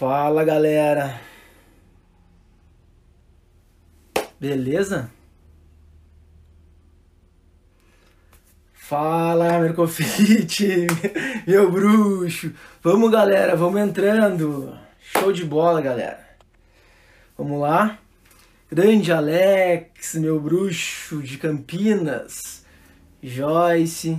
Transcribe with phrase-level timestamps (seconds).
[0.00, 1.20] Fala galera,
[4.40, 5.10] beleza?
[8.72, 10.86] Fala Mercofit,
[11.46, 12.50] meu bruxo,
[12.82, 16.26] vamos galera, vamos entrando, show de bola galera,
[17.36, 17.98] vamos lá,
[18.72, 22.64] grande Alex, meu bruxo de Campinas,
[23.22, 24.18] Joyce,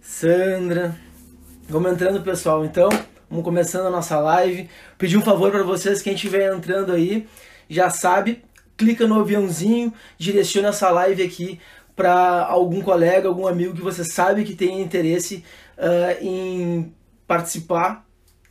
[0.00, 0.98] Sandra,
[1.68, 2.88] vamos entrando pessoal então.
[3.30, 4.68] Vamos começando a nossa live.
[4.98, 7.28] Pedir um favor para vocês, quem estiver entrando aí,
[7.68, 8.42] já sabe,
[8.76, 11.60] clica no aviãozinho, direciona essa live aqui
[11.94, 15.44] para algum colega, algum amigo que você sabe que tem interesse
[15.78, 16.92] uh, em
[17.24, 18.04] participar,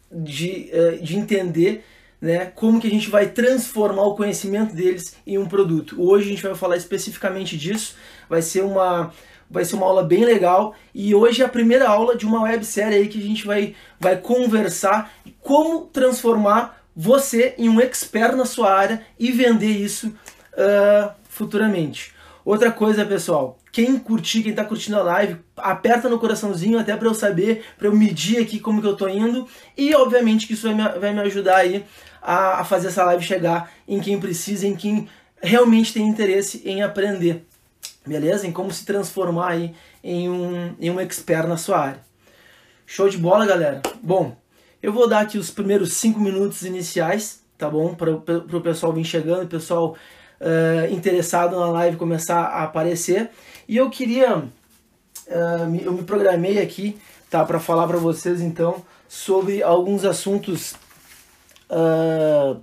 [0.10, 1.84] de, uh, de entender
[2.22, 6.02] né, como que a gente vai transformar o conhecimento deles em um produto.
[6.02, 7.96] Hoje a gente vai falar especificamente disso,
[8.30, 9.12] vai ser uma
[9.49, 10.76] vai ser uma aula bem legal.
[10.94, 14.17] E hoje é a primeira aula de uma websérie aí que a gente vai, vai
[14.17, 22.14] conversar como transformar você em um expert na sua área e vender isso uh, futuramente.
[22.44, 27.08] Outra coisa, pessoal, quem curtir, quem está curtindo a live, aperta no coraçãozinho até para
[27.08, 29.47] eu saber, para eu medir aqui como que eu tô indo.
[29.78, 31.86] E obviamente que isso vai me, vai me ajudar aí
[32.22, 35.08] a, a fazer essa live chegar em quem precisa, em quem
[35.41, 37.45] realmente tem interesse em aprender
[38.05, 38.47] beleza?
[38.47, 42.00] Em como se transformar aí em um, em um expert na sua área.
[42.86, 43.81] Show de bola, galera?
[44.02, 44.36] Bom,
[44.81, 47.94] eu vou dar aqui os primeiros cinco minutos iniciais, tá bom?
[47.94, 49.95] Para o pessoal vir chegando, o pessoal
[50.41, 53.30] uh, interessado na live começar a aparecer.
[53.67, 57.45] E eu queria, uh, eu me programei aqui, tá?
[57.45, 60.73] Para falar para vocês, então, sobre alguns assuntos
[61.69, 62.59] uh,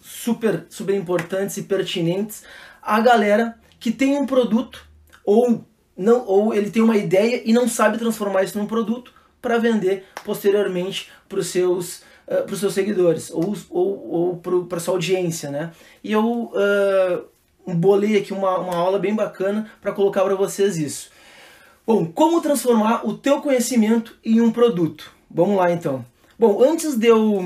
[0.00, 2.42] super, super importantes e pertinentes
[2.82, 4.86] à galera que tem um produto
[5.24, 5.64] ou
[5.96, 10.04] não ou ele tem uma ideia e não sabe transformar isso num produto para vender
[10.24, 15.50] posteriormente para os seus uh, para os seus seguidores ou, ou, ou para sua audiência,
[15.50, 15.72] né?
[16.02, 21.10] E eu uh, bolei aqui uma, uma aula bem bacana para colocar para vocês isso.
[21.86, 25.12] Bom, como transformar o teu conhecimento em um produto?
[25.30, 26.04] Vamos lá então.
[26.38, 27.40] Bom, antes de eu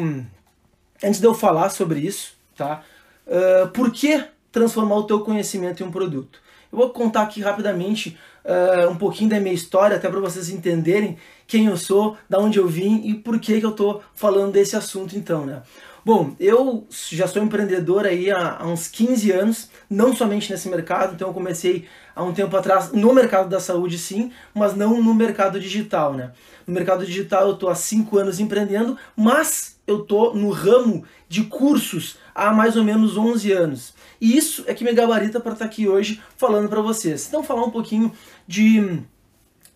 [1.03, 2.83] antes de eu falar sobre isso, tá?
[3.27, 6.41] Uh, por que transformar o teu conhecimento em um produto.
[6.72, 11.16] Eu vou contar aqui rapidamente uh, um pouquinho da minha história, até para vocês entenderem
[11.47, 14.77] quem eu sou, da onde eu vim e por que, que eu estou falando desse
[14.77, 15.62] assunto então, né?
[16.03, 21.15] Bom, eu já sou empreendedor aí há, há, uns 15 anos, não somente nesse mercado,
[21.15, 25.12] então eu comecei há um tempo atrás no mercado da saúde sim, mas não no
[25.12, 26.33] mercado digital, né?
[26.66, 31.45] No mercado digital eu estou há 5 anos empreendendo, mas eu estou no ramo de
[31.45, 33.95] cursos há mais ou menos 11 anos.
[34.21, 37.27] E isso é que me gabarita para estar tá aqui hoje falando para vocês.
[37.28, 38.12] Então falar um pouquinho
[38.47, 39.01] de,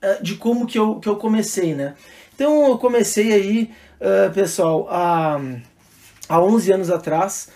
[0.02, 1.94] eh, de como que eu, que eu comecei, né?
[2.34, 3.70] Então eu comecei aí,
[4.00, 5.41] uh, pessoal, há,
[6.28, 7.48] há 11 anos atrás.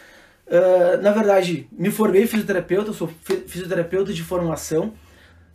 [0.47, 3.11] Uh, na verdade, me formei fisioterapeuta, eu sou
[3.47, 4.93] fisioterapeuta de formação,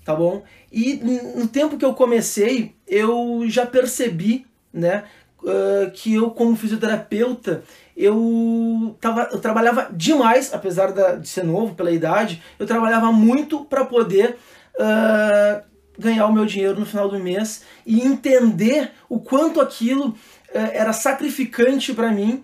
[0.04, 0.44] tá bom?
[0.72, 0.96] E
[1.36, 5.06] no tempo que eu comecei, eu já percebi, né,
[5.44, 7.64] uh, que eu como fisioterapeuta,
[7.96, 13.64] eu, tava, eu trabalhava demais, apesar da, de ser novo pela idade, eu trabalhava muito
[13.66, 14.38] para poder
[14.76, 15.64] uh,
[15.98, 20.16] ganhar o meu dinheiro no final do mês e entender o quanto aquilo uh,
[20.54, 22.44] era sacrificante para mim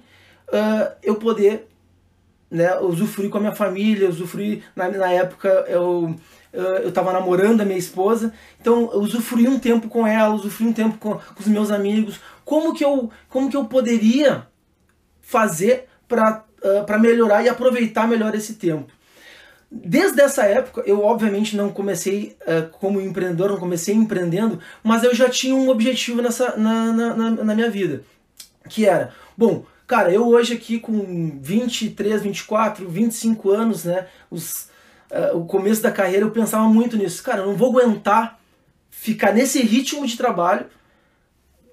[1.04, 1.68] eu poder
[2.50, 6.16] né, usufruir com a minha família, usufruir, na, na época eu
[6.52, 10.74] eu estava namorando a minha esposa, então eu usufruí um tempo com ela, usufruí um
[10.74, 14.48] tempo com, com os meus amigos, como que eu, como que eu poderia
[15.22, 18.92] fazer para uh, melhorar e aproveitar melhor esse tempo.
[19.72, 25.14] Desde essa época, eu obviamente não comecei uh, como empreendedor, não comecei empreendendo, mas eu
[25.14, 28.02] já tinha um objetivo nessa, na, na, na, na minha vida,
[28.68, 34.70] que era, bom, cara, eu hoje aqui com 23, 24, 25 anos, né, os,
[35.12, 38.40] uh, o começo da carreira, eu pensava muito nisso, cara, eu não vou aguentar
[38.90, 40.66] ficar nesse ritmo de trabalho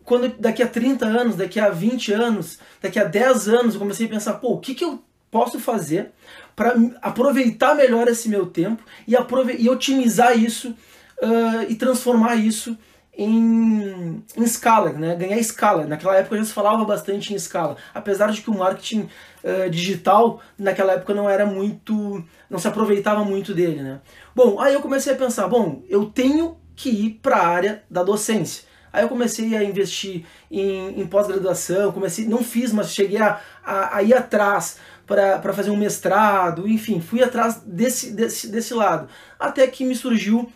[0.07, 4.07] quando daqui a 30 anos, daqui a 20 anos, daqui a 10 anos, eu comecei
[4.07, 6.13] a pensar, pô, o que, que eu posso fazer
[6.55, 9.15] para aproveitar melhor esse meu tempo e,
[9.59, 12.79] e otimizar isso uh, e transformar isso
[13.19, 15.17] em, em, escala, né?
[15.17, 15.87] ganhar escala.
[15.87, 19.09] Naquela época já se falava bastante em escala, apesar de que o marketing
[19.43, 23.83] uh, digital naquela época não era muito, não se aproveitava muito dele.
[23.83, 24.01] Né?
[24.35, 28.05] Bom, aí eu comecei a pensar, bom, eu tenho que ir para a área da
[28.05, 28.66] docência.
[28.97, 33.99] Aí eu comecei a investir em, em pós-graduação, comecei, não fiz, mas cheguei a, a,
[33.99, 39.07] a ir atrás para fazer um mestrado, enfim, fui atrás desse, desse, desse lado.
[39.39, 40.51] Até que me surgiu,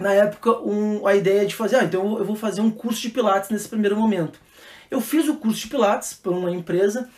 [0.00, 3.10] na época, um, a ideia de fazer, ah, então eu vou fazer um curso de
[3.10, 4.40] Pilates nesse primeiro momento.
[4.90, 7.08] Eu fiz o curso de Pilates por uma empresa,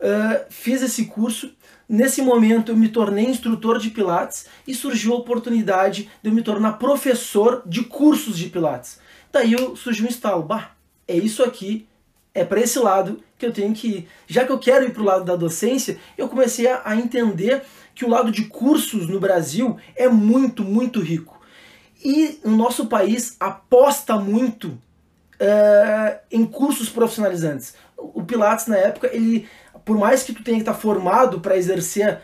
[0.00, 1.50] uh, fiz esse curso.
[1.88, 6.42] Nesse momento eu me tornei instrutor de Pilates e surgiu a oportunidade de eu me
[6.42, 9.00] tornar professor de cursos de Pilates.
[9.32, 10.72] Daí eu surgiu um estalo, bah,
[11.06, 11.86] é isso aqui,
[12.34, 14.08] é para esse lado que eu tenho que ir.
[14.26, 17.62] Já que eu quero ir para o lado da docência, eu comecei a, a entender
[17.94, 21.40] que o lado de cursos no Brasil é muito, muito rico.
[22.02, 24.78] E o nosso país aposta muito
[25.38, 27.74] é, em cursos profissionalizantes.
[27.96, 29.48] O Pilates, na época, ele,
[29.84, 32.20] por mais que tu tenha que estar formado para exercer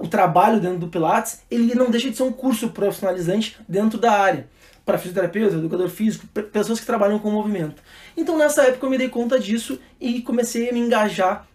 [0.00, 4.12] o trabalho dentro do Pilates, ele não deixa de ser um curso profissionalizante dentro da
[4.12, 4.48] área.
[4.84, 7.82] Para fisioterapeuta, educador físico, pessoas que trabalham com movimento.
[8.16, 11.46] Então nessa época eu me dei conta disso e comecei a me engajar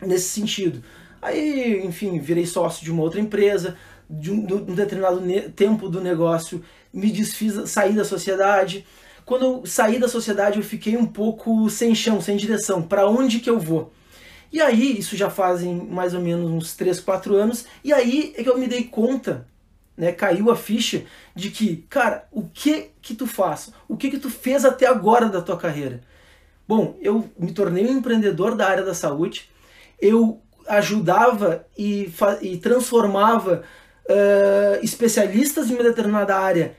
[0.00, 0.82] nesse sentido.
[1.20, 3.76] Aí, enfim, virei sócio de uma outra empresa,
[4.08, 5.22] de um, de um determinado
[5.54, 8.84] tempo do negócio, me desfiz, saí da sociedade,
[9.24, 12.82] quando eu saí da sociedade, eu fiquei um pouco sem chão, sem direção.
[12.82, 13.92] Para onde que eu vou?
[14.52, 18.42] E aí, isso já fazem mais ou menos uns 3, 4 anos, e aí é
[18.42, 19.46] que eu me dei conta,
[19.96, 21.04] né, caiu a ficha
[21.34, 23.72] de que, cara, o que que tu faz?
[23.88, 26.00] O que que tu fez até agora da tua carreira?
[26.66, 29.50] Bom, eu me tornei um empreendedor da área da saúde,
[30.00, 32.10] eu ajudava e,
[32.40, 33.62] e transformava
[34.08, 36.76] uh, especialistas em uma determinada área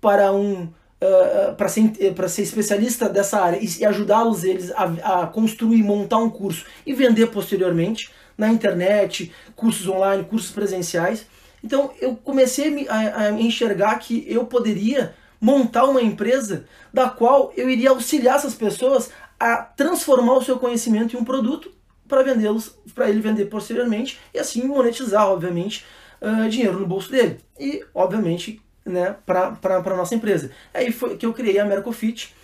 [0.00, 0.64] para um
[1.00, 5.82] uh, para ser, para ser especialista dessa área e, e ajudá-los eles a, a construir,
[5.82, 11.26] montar um curso e vender posteriormente na internet, cursos online, cursos presenciais.
[11.62, 17.68] Então eu comecei a, a enxergar que eu poderia montar uma empresa da qual eu
[17.70, 21.72] iria auxiliar essas pessoas a transformar o seu conhecimento em um produto
[22.06, 25.86] para vendê-los, para ele vender posteriormente e assim monetizar, obviamente,
[26.20, 27.38] uh, dinheiro no bolso dele.
[27.58, 30.50] E, obviamente, né, para a nossa empresa.
[30.74, 32.34] Aí foi que eu criei a Mercofit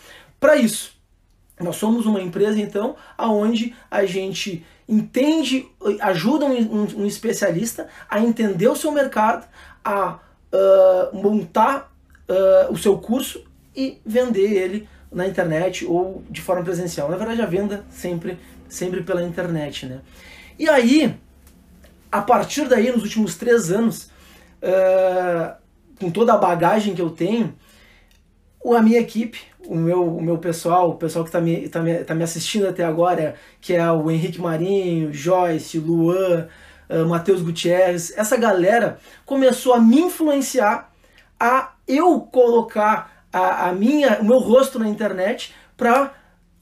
[0.41, 0.97] para isso.
[1.61, 5.69] Nós somos uma empresa, então, aonde a gente entende,
[6.01, 9.47] ajuda um, um, especialista a entender o seu mercado,
[9.85, 10.19] a
[10.53, 11.93] uh, montar
[12.29, 13.45] uh, o seu curso
[13.75, 17.09] e vender ele na internet ou de forma presencial.
[17.09, 18.39] Na verdade, a venda sempre,
[18.69, 20.01] sempre pela internet, né?
[20.59, 21.15] E aí,
[22.11, 24.11] a partir daí, nos últimos três anos,
[24.63, 25.55] uh,
[25.99, 27.55] com toda a bagagem que eu tenho,
[28.75, 32.05] a minha equipe, o meu, o meu pessoal, o pessoal que está me, tá me,
[32.05, 36.49] tá me assistindo até agora, que é o Henrique Marinho, Joyce, Luan,
[36.89, 40.93] uh, Matheus Gutierrez, essa galera começou a me influenciar
[41.39, 46.15] a eu colocar a, a minha, o meu rosto na internet para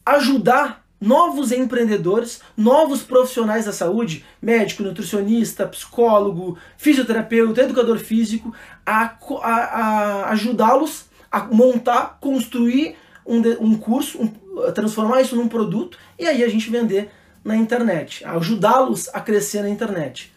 [0.05, 8.55] ajudar novos empreendedores, novos profissionais da saúde, médico, nutricionista, psicólogo, fisioterapeuta, educador físico,
[8.85, 11.07] a, a, a ajudá-los
[11.51, 12.97] montar, construir
[13.27, 17.11] um, um curso, um, transformar isso num produto e aí a gente vender
[17.45, 20.33] na internet, ajudá-los a crescer na internet.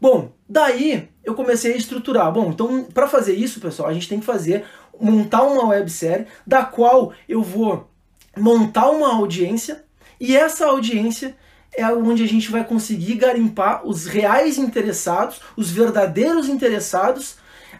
[0.00, 2.30] Bom, daí eu comecei a estruturar.
[2.32, 4.64] Bom, então para fazer isso, pessoal, a gente tem que fazer
[5.00, 7.90] montar uma websérie da qual eu vou
[8.36, 9.84] montar uma audiência
[10.20, 11.36] e essa audiência
[11.76, 17.36] é onde a gente vai conseguir garimpar os reais interessados, os verdadeiros interessados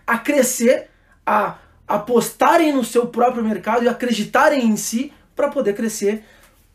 [0.06, 0.90] a crescer,
[1.24, 6.24] a apostarem no seu próprio mercado e acreditarem em si para poder crescer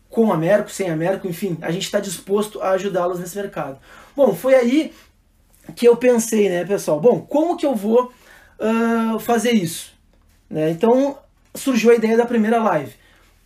[0.10, 3.80] com a Merco, sem a Merco, enfim, a gente está disposto a ajudá-los nesse mercado.
[4.16, 4.94] Bom, foi aí
[5.76, 7.00] que eu pensei, né, pessoal?
[7.00, 8.12] Bom, como que eu vou
[8.60, 9.94] uh, fazer isso?
[10.50, 10.70] Né?
[10.72, 11.18] Então
[11.56, 12.94] surgiu a ideia da primeira live.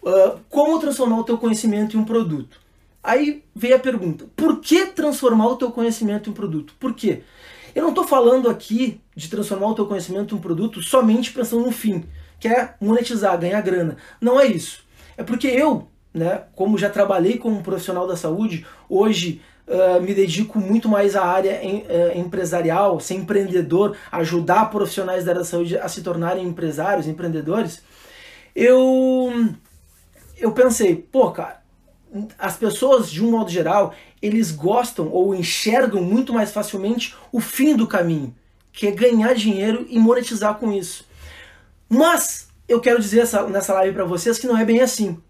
[0.02, 2.60] Uh, como transformar o teu conhecimento em um produto?
[3.04, 6.74] Aí veio a pergunta: por que transformar o teu conhecimento em um produto?
[6.80, 7.22] Por quê?
[7.76, 11.66] Eu não estou falando aqui de transformar o teu conhecimento em um produto somente pensando
[11.66, 12.06] no fim,
[12.40, 13.98] que é monetizar, ganhar grana.
[14.22, 14.86] Não é isso.
[15.18, 20.58] É porque eu, né, como já trabalhei como profissional da saúde, hoje uh, me dedico
[20.58, 25.78] muito mais à área em, uh, empresarial, ser empreendedor, ajudar profissionais da área da saúde
[25.78, 27.84] a se tornarem empresários, empreendedores.
[28.56, 29.54] Eu
[30.38, 31.62] eu pensei, pô, cara,
[32.38, 33.94] as pessoas, de um modo geral,
[34.26, 38.36] eles gostam ou enxergam muito mais facilmente o fim do caminho,
[38.72, 41.08] que é ganhar dinheiro e monetizar com isso.
[41.88, 45.22] Mas eu quero dizer essa, nessa live para vocês que não é bem assim.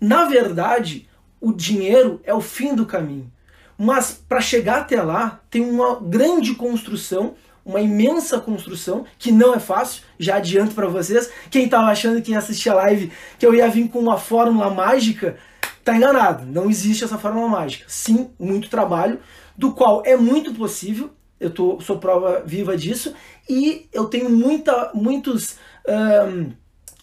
[0.00, 1.08] Na verdade,
[1.40, 3.30] o dinheiro é o fim do caminho.
[3.76, 7.34] Mas para chegar até lá, tem uma grande construção
[7.64, 11.30] uma imensa construção, que não é fácil, já adianto para vocês.
[11.50, 14.68] Quem estava achando que ia assistir a live que eu ia vir com uma fórmula
[14.70, 15.38] mágica,
[15.84, 16.46] tá enganado.
[16.46, 17.84] Não existe essa fórmula mágica.
[17.88, 19.20] Sim, muito trabalho,
[19.56, 23.14] do qual é muito possível, eu tô, sou prova viva disso,
[23.48, 25.56] e eu tenho muita, muitos.
[25.86, 26.52] Um,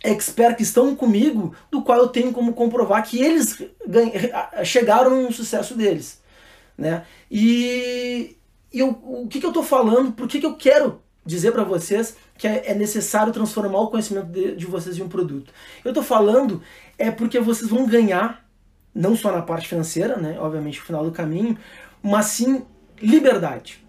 [0.04, 3.64] expert que estão comigo, do qual eu tenho como comprovar que eles
[4.66, 6.22] chegaram no sucesso deles.
[6.78, 7.06] Né?
[7.30, 8.36] E,
[8.74, 11.64] e eu, o que, que eu estou falando, por que, que eu quero dizer para
[11.64, 15.54] vocês que é, é, necessário transformar o conhecimento de, de vocês em um produto.
[15.86, 16.62] Eu estou falando
[16.98, 18.41] é porque vocês vão ganhar,
[18.94, 21.58] não só na parte financeira, né, obviamente no final do caminho,
[22.02, 22.64] mas sim
[23.02, 23.84] liberdade.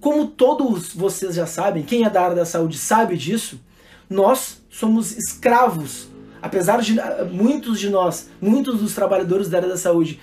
[0.00, 3.60] Como todos vocês já sabem, quem é da área da saúde sabe disso,
[4.08, 6.08] nós somos escravos.
[6.40, 10.20] Apesar de ah, muitos de nós, muitos dos trabalhadores da área da saúde,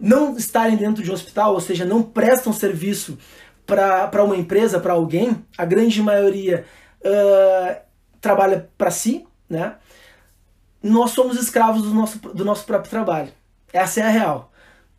[0.00, 3.18] não estarem dentro de um hospital, ou seja, não prestam serviço
[3.66, 6.64] para uma empresa, para alguém, a grande maioria
[7.00, 7.76] uh,
[8.20, 9.76] trabalha para si, né?
[10.82, 13.32] Nós somos escravos do nosso, do nosso próprio trabalho.
[13.74, 14.52] Essa é a real.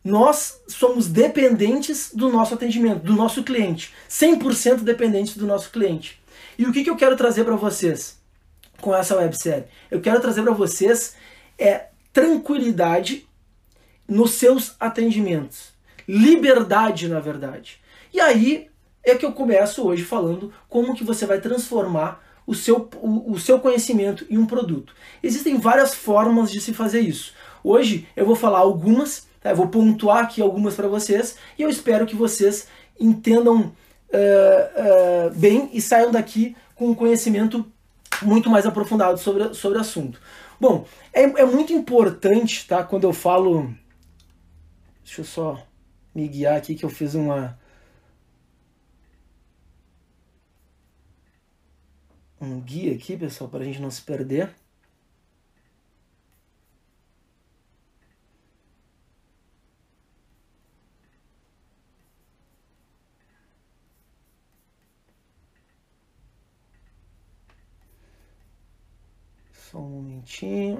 [0.03, 3.93] Nós somos dependentes do nosso atendimento, do nosso cliente.
[4.09, 6.21] 100% dependentes do nosso cliente.
[6.59, 8.19] E o que, que eu quero trazer para vocês
[8.81, 9.63] com essa websérie?
[9.89, 11.15] Eu quero trazer para vocês
[11.57, 13.25] é tranquilidade
[14.05, 15.73] nos seus atendimentos.
[16.05, 17.79] Liberdade, na verdade.
[18.13, 18.69] E aí
[19.05, 23.39] é que eu começo hoje falando como que você vai transformar o seu, o, o
[23.39, 24.93] seu conhecimento em um produto.
[25.23, 27.33] Existem várias formas de se fazer isso.
[27.67, 29.49] Hoje eu vou falar algumas, tá?
[29.49, 32.67] eu vou pontuar aqui algumas para vocês e eu espero que vocês
[32.99, 37.65] entendam uh, uh, bem e saiam daqui com um conhecimento
[38.21, 40.21] muito mais aprofundado sobre, sobre o assunto.
[40.61, 42.83] Bom, é, é muito importante, tá?
[42.83, 43.73] Quando eu falo.
[45.03, 45.67] Deixa eu só
[46.13, 47.57] me guiar aqui que eu fiz uma
[52.39, 54.53] um guia aqui, pessoal, para a gente não se perder.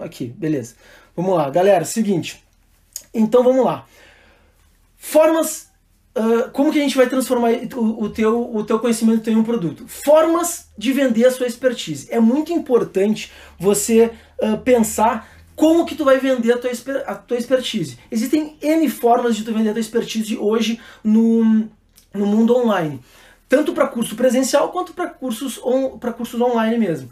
[0.03, 0.75] Aqui, beleza.
[1.15, 1.85] Vamos lá, galera.
[1.85, 2.43] Seguinte.
[3.13, 3.85] Então vamos lá.
[4.97, 5.73] Formas
[6.17, 9.43] Uh, como que a gente vai transformar o, o, teu, o teu conhecimento em um
[9.43, 9.85] produto?
[9.85, 12.07] Formas de vender a sua expertise.
[12.09, 16.71] É muito importante você uh, pensar como que tu vai vender a tua,
[17.05, 17.97] a tua expertise.
[18.09, 21.67] Existem N formas de tu vender a tua expertise hoje no,
[22.13, 23.01] no mundo online.
[23.49, 27.09] Tanto para curso presencial quanto para cursos, on, cursos online mesmo.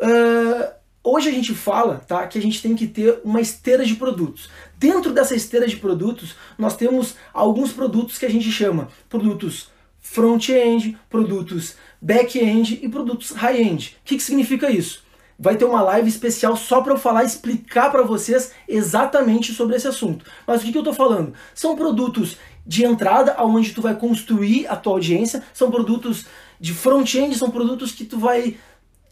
[0.00, 0.72] Uh,
[1.08, 4.50] Hoje a gente fala tá, que a gente tem que ter uma esteira de produtos.
[4.76, 9.70] Dentro dessa esteira de produtos, nós temos alguns produtos que a gente chama produtos
[10.00, 13.96] front-end, produtos back-end e produtos high-end.
[14.00, 15.04] O que, que significa isso?
[15.38, 19.76] Vai ter uma live especial só para eu falar e explicar para vocês exatamente sobre
[19.76, 20.24] esse assunto.
[20.44, 21.34] Mas o que, que eu estou falando?
[21.54, 22.36] São produtos
[22.66, 26.26] de entrada, onde tu vai construir a tua audiência, são produtos
[26.58, 28.56] de front-end, são produtos que tu vai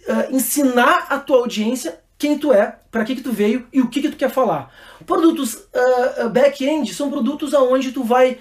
[0.08, 3.88] uh, ensinar a tua audiência quem tu é, para que, que tu veio e o
[3.88, 4.72] que, que tu quer falar.
[5.04, 8.38] Produtos uh, back-end são produtos aonde tu vai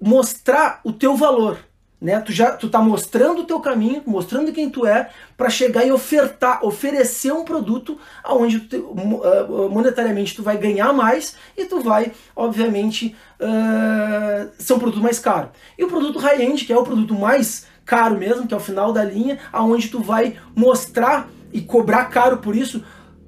[0.00, 1.58] mostrar o teu valor.
[2.00, 2.18] Né?
[2.20, 5.92] Tu já tu tá mostrando o teu caminho, mostrando quem tu é, para chegar e
[5.92, 12.10] ofertar, oferecer um produto aonde tu, uh, monetariamente tu vai ganhar mais e tu vai,
[12.34, 15.50] obviamente, uh, ser um produto mais caro.
[15.78, 18.92] E o produto high-end, que é o produto mais caro mesmo, que é o final
[18.92, 22.82] da linha, aonde tu vai mostrar e cobrar caro por isso,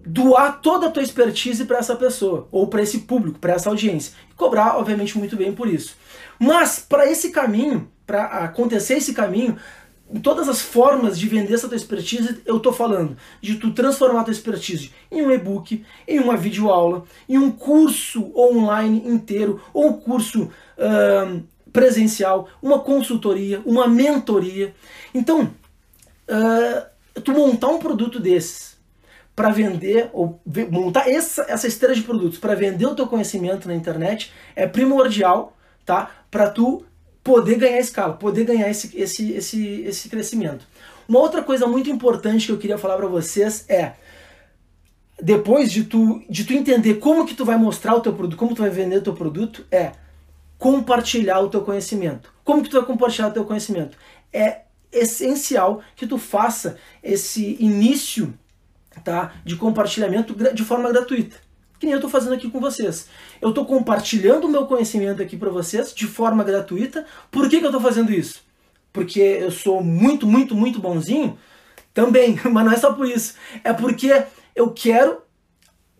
[0.06, 4.12] doar toda a tua expertise para essa pessoa ou para esse público, para essa audiência
[4.30, 5.96] e cobrar obviamente muito bem por isso.
[6.38, 9.56] Mas para esse caminho, para acontecer esse caminho,
[10.10, 14.20] em todas as formas de vender essa tua expertise, eu estou falando de tu transformar
[14.20, 19.88] a tua expertise em um e-book, em uma videoaula, em um curso online inteiro, ou
[19.88, 21.42] um curso uh,
[21.74, 24.72] presencial, uma consultoria, uma mentoria.
[25.12, 25.50] Então,
[26.30, 28.78] uh, tu montar um produto desses
[29.34, 30.40] para vender, ou
[30.70, 35.56] montar essa, essa esteira de produtos para vender o teu conhecimento na internet é primordial,
[35.84, 36.12] tá?
[36.30, 36.84] Para tu
[37.24, 40.64] poder ganhar escala, poder ganhar esse, esse, esse, esse crescimento.
[41.08, 43.94] Uma outra coisa muito importante que eu queria falar para vocês é
[45.20, 48.54] depois de tu, de tu entender como que tu vai mostrar o teu produto, como
[48.54, 50.03] tu vai vender o teu produto, é
[50.64, 52.32] compartilhar o teu conhecimento.
[52.42, 53.98] Como que tu vai compartilhar o teu conhecimento?
[54.32, 58.32] É essencial que tu faça esse início
[59.04, 61.36] tá, de compartilhamento de forma gratuita.
[61.78, 63.10] Que nem eu estou fazendo aqui com vocês.
[63.42, 67.04] Eu estou compartilhando o meu conhecimento aqui para vocês de forma gratuita.
[67.30, 68.42] Por que, que eu estou fazendo isso?
[68.90, 71.38] Porque eu sou muito, muito, muito bonzinho?
[71.92, 73.34] Também, mas não é só por isso.
[73.62, 74.24] É porque
[74.56, 75.18] eu quero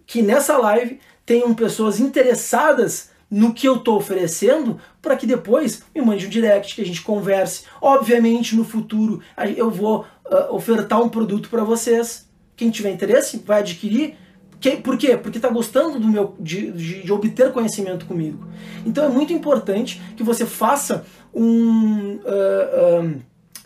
[0.06, 6.00] que nessa live tenham pessoas interessadas no que eu estou oferecendo para que depois me
[6.00, 7.64] mande um direct, que a gente converse.
[7.80, 9.20] Obviamente, no futuro
[9.56, 14.16] eu vou uh, ofertar um produto para vocês, quem tiver interesse vai adquirir.
[14.60, 15.16] Que, por quê?
[15.16, 18.46] Porque está gostando do meu, de, de, de, obter conhecimento comigo.
[18.86, 21.04] Então é muito importante que você faça
[21.34, 23.20] um, uh,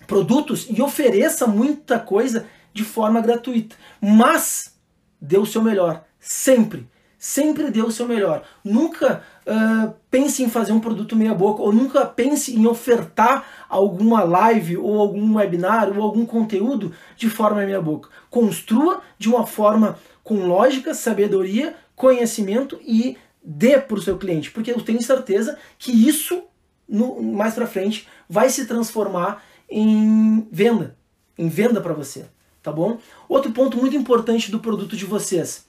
[0.09, 3.77] produtos e ofereça muita coisa de forma gratuita.
[4.01, 4.75] Mas
[5.21, 6.87] dê o seu melhor, sempre.
[7.19, 8.45] Sempre dê o seu melhor.
[8.63, 14.23] Nunca uh, pense em fazer um produto meia boca ou nunca pense em ofertar alguma
[14.23, 18.09] live ou algum webinar ou algum conteúdo de forma meia boca.
[18.31, 24.71] Construa de uma forma com lógica, sabedoria, conhecimento e dê para o seu cliente, porque
[24.71, 26.45] eu tenho certeza que isso
[26.89, 30.97] no, mais para frente vai se transformar em venda,
[31.37, 32.27] em venda para você,
[32.63, 32.99] tá bom?
[33.29, 35.68] Outro ponto muito importante do produto de vocês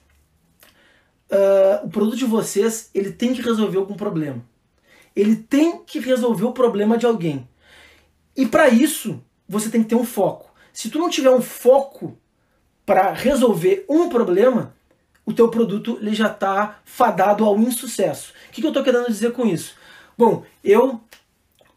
[1.30, 4.44] uh, o produto de vocês ele tem que resolver algum problema.
[5.14, 7.48] Ele tem que resolver o problema de alguém.
[8.36, 10.50] E para isso, você tem que ter um foco.
[10.72, 12.16] Se tu não tiver um foco
[12.86, 14.74] para resolver um problema,
[15.26, 18.32] o teu produto ele já está fadado ao insucesso.
[18.48, 19.74] O que, que eu estou querendo dizer com isso?
[20.16, 21.00] Bom, eu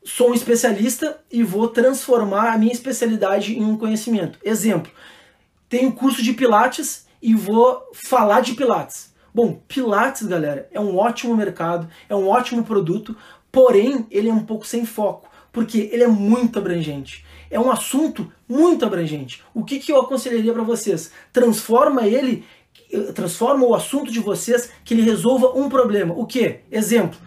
[0.04, 4.38] sou um especialista e vou transformar a minha especialidade em um conhecimento.
[4.44, 4.92] Exemplo,
[5.70, 9.13] tenho curso de Pilates e vou falar de Pilates.
[9.34, 13.18] Bom, Pilates, galera, é um ótimo mercado, é um ótimo produto,
[13.52, 17.26] porém ele é um pouco sem foco, porque ele é muito abrangente.
[17.50, 19.44] É um assunto muito abrangente.
[19.54, 21.12] O que, que eu aconselharia para vocês?
[21.32, 22.46] Transforma ele,
[23.16, 26.14] transforma o assunto de vocês que ele resolva um problema.
[26.14, 26.60] O que?
[26.72, 27.18] Exemplo,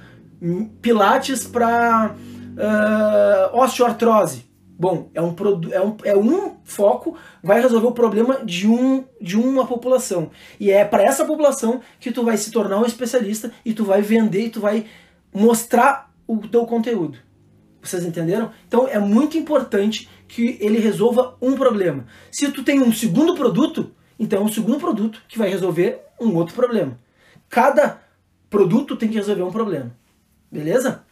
[0.80, 4.45] Pilates para uh, osteoartrose.
[4.78, 5.35] Bom, é um,
[5.73, 10.30] é, um, é um foco, vai resolver o problema de, um, de uma população.
[10.61, 14.02] E é para essa população que tu vai se tornar um especialista e tu vai
[14.02, 14.85] vender e tu vai
[15.33, 17.18] mostrar o teu conteúdo.
[17.80, 18.50] Vocês entenderam?
[18.68, 22.04] Então é muito importante que ele resolva um problema.
[22.30, 26.35] Se tu tem um segundo produto, então é um segundo produto que vai resolver um
[26.35, 26.99] outro problema.
[27.49, 28.02] Cada
[28.50, 29.97] produto tem que resolver um problema.
[30.50, 31.04] Beleza?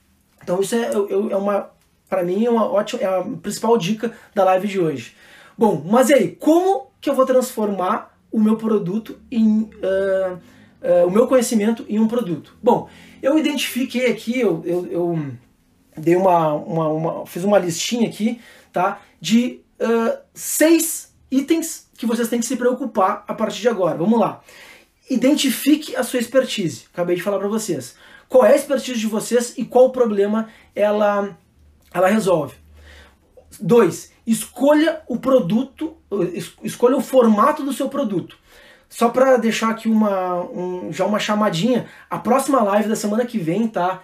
[0.43, 1.71] Então isso é, é uma
[2.09, 5.15] para mim é uma ótima, é a principal dica da live de hoje.
[5.57, 11.07] Bom, mas e aí, como que eu vou transformar o meu produto em uh, uh,
[11.07, 12.57] o meu conhecimento em um produto?
[12.63, 12.89] Bom,
[13.23, 15.19] eu identifiquei aqui, eu, eu, eu
[15.97, 18.41] dei uma, uma, uma, fiz uma listinha aqui,
[18.73, 23.97] tá, de uh, seis itens que vocês têm que se preocupar a partir de agora.
[23.97, 24.41] Vamos lá.
[25.09, 26.87] Identifique a sua expertise.
[26.93, 27.95] Acabei de falar para vocês.
[28.29, 31.37] Qual é a expertise de vocês e qual problema ela
[31.95, 32.57] ela resolve.
[33.61, 35.97] Dois, escolha o produto,
[36.63, 38.37] escolha o formato do seu produto.
[38.89, 43.39] Só para deixar aqui uma, um, já uma chamadinha, a próxima live da semana que
[43.39, 44.03] vem, tá?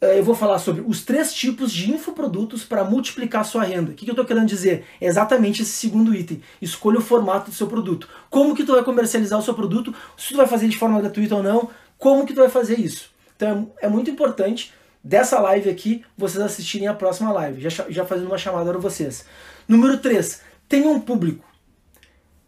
[0.00, 3.92] Eh, eu vou falar sobre os três tipos de infoprodutos para multiplicar sua renda.
[3.92, 4.84] O que, eu estou querendo dizer?
[5.00, 6.40] É exatamente esse segundo item.
[6.62, 8.08] Escolha o formato do seu produto.
[8.30, 9.94] Como que tu vai comercializar o seu produto?
[10.16, 11.68] Se tu vai fazer de forma gratuita ou não?
[11.96, 13.10] Como que tu vai fazer isso?
[13.36, 17.60] Então é muito importante dessa live aqui, vocês assistirem a próxima live.
[17.60, 19.24] Já, já fazendo uma chamada para vocês.
[19.66, 20.42] Número 3.
[20.68, 21.44] Tenha um público.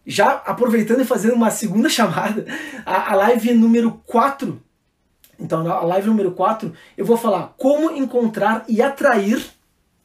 [0.07, 2.47] Já aproveitando e fazendo uma segunda chamada,
[2.85, 4.61] a, a live número 4.
[5.39, 9.43] Então, a live número 4, eu vou falar como encontrar e atrair,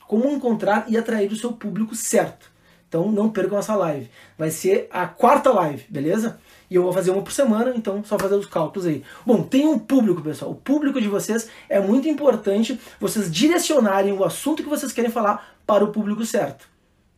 [0.08, 2.56] como encontrar e atrair o seu público certo.
[2.88, 4.10] Então não percam essa live.
[4.38, 6.40] Vai ser a quarta live, beleza?
[6.70, 9.04] E eu vou fazer uma por semana, então só fazer os cálculos aí.
[9.26, 10.52] Bom, tem um público, pessoal.
[10.52, 15.56] O público de vocês é muito importante vocês direcionarem o assunto que vocês querem falar
[15.66, 16.68] para o público certo.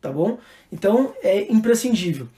[0.00, 0.38] Tá bom?
[0.70, 2.28] Então é imprescindível.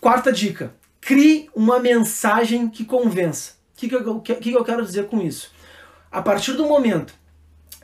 [0.00, 3.52] Quarta dica: crie uma mensagem que convença.
[3.74, 5.52] O que, que, eu, que, que eu quero dizer com isso?
[6.10, 7.14] A partir do momento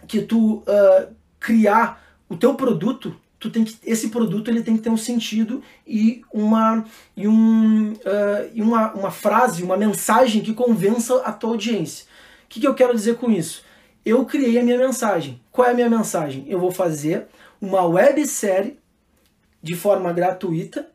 [0.06, 4.82] que tu uh, criar o teu produto, tu tem que esse produto ele tem que
[4.82, 6.84] ter um sentido e uma
[7.16, 12.04] e um uh, e uma, uma frase uma mensagem que convença a tua audiência.
[12.44, 13.64] O que, que eu quero dizer com isso?
[14.04, 15.40] Eu criei a minha mensagem.
[15.50, 16.44] Qual é a minha mensagem?
[16.48, 17.26] Eu vou fazer
[17.60, 18.78] uma websérie
[19.62, 20.88] de forma gratuita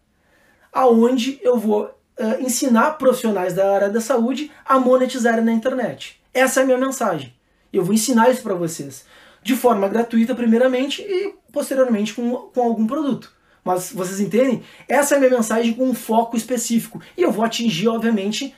[0.71, 6.21] aonde eu vou uh, ensinar profissionais da área da saúde a monetizarem na internet.
[6.33, 7.33] Essa é a minha mensagem.
[7.71, 9.05] Eu vou ensinar isso para vocês.
[9.41, 13.31] De forma gratuita primeiramente e posteriormente com, com algum produto.
[13.63, 14.61] Mas vocês entendem?
[14.87, 17.01] Essa é a minha mensagem com um foco específico.
[17.17, 18.53] E eu vou atingir, obviamente,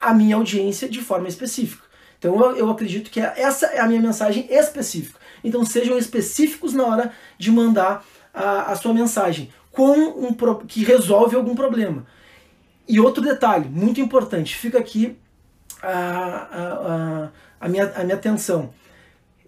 [0.00, 1.84] a minha audiência de forma específica.
[2.18, 5.20] Então eu, eu acredito que essa é a minha mensagem específica.
[5.44, 10.34] Então sejam específicos na hora de mandar a, a sua mensagem com um
[10.66, 12.06] que resolve algum problema.
[12.88, 15.16] E outro detalhe muito importante, fica aqui
[15.80, 16.62] a, a,
[16.94, 18.70] a, a minha, a minha atenção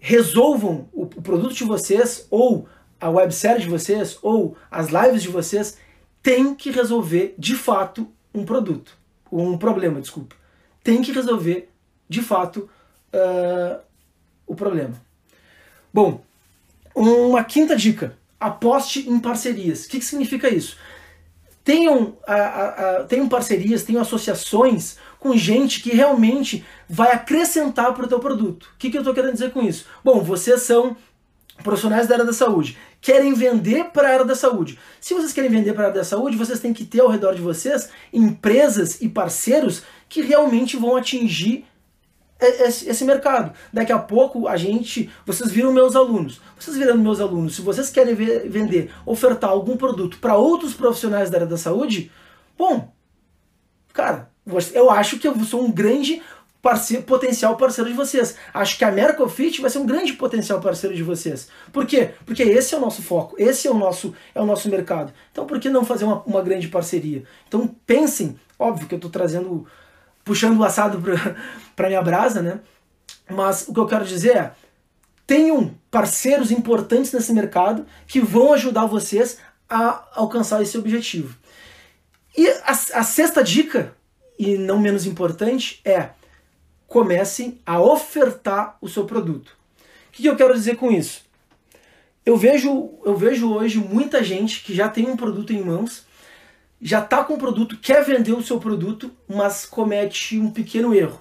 [0.05, 2.67] resolvam o, produto de vocês, ou
[3.03, 5.77] a websérie de vocês, ou as lives de vocês
[6.21, 8.97] tem que resolver de fato um produto,
[9.29, 10.35] um problema, desculpa.
[10.81, 11.69] Tem que resolver
[12.07, 12.69] de fato
[13.13, 13.81] uh,
[14.47, 14.93] o problema.
[15.93, 16.23] Bom,
[16.95, 19.83] uma quinta dica: aposte em parcerias.
[19.83, 20.77] O que, que significa isso?
[21.61, 22.67] Tenham, a, a,
[22.99, 28.63] a, tenham parcerias, tenham associações com gente que realmente vai acrescentar para o teu produto.
[28.63, 29.87] O que, que eu estou querendo dizer com isso?
[30.03, 30.95] Bom, vocês são
[31.63, 34.77] profissionais da área da saúde, querem vender para a área da saúde.
[34.99, 37.33] Se vocês querem vender para a área da saúde, vocês têm que ter ao redor
[37.33, 41.65] de vocês empresas e parceiros que realmente vão atingir
[42.39, 43.53] esse, mercado.
[43.71, 46.41] Daqui a pouco a gente, vocês viram meus alunos.
[46.59, 51.37] Vocês virando meus alunos, se vocês querem vender, ofertar algum produto para outros profissionais da
[51.37, 52.11] área da saúde,
[52.57, 52.91] bom,
[53.93, 54.29] cara,
[54.73, 56.21] eu acho que eu sou um grande
[57.05, 58.35] potencial parceiro de vocês.
[58.53, 61.49] Acho que a Mercofit vai ser um grande potencial parceiro de vocês.
[61.73, 62.11] Por quê?
[62.25, 65.13] Porque esse é o nosso foco, esse é o nosso, é o nosso mercado.
[65.31, 67.23] Então por que não fazer uma, uma grande parceria?
[67.47, 69.67] Então pensem, óbvio que eu estou trazendo
[70.23, 71.03] puxando o assado
[71.75, 72.61] para minha brasa, né?
[73.29, 74.51] Mas o que eu quero dizer é,
[75.27, 79.37] tenham parceiros importantes nesse mercado que vão ajudar vocês
[79.69, 81.35] a alcançar esse objetivo.
[82.37, 83.93] E a, a sexta dica,
[84.39, 86.09] e não menos importante, é
[86.93, 89.57] comecem a ofertar o seu produto.
[90.09, 91.23] O que, eu quero dizer com isso?
[92.23, 96.05] Eu vejo, eu vejo hoje muita gente que já tem um produto em mãos
[96.79, 101.19] já está com o produto, quer vender o seu produto, mas comete um pequeno erro.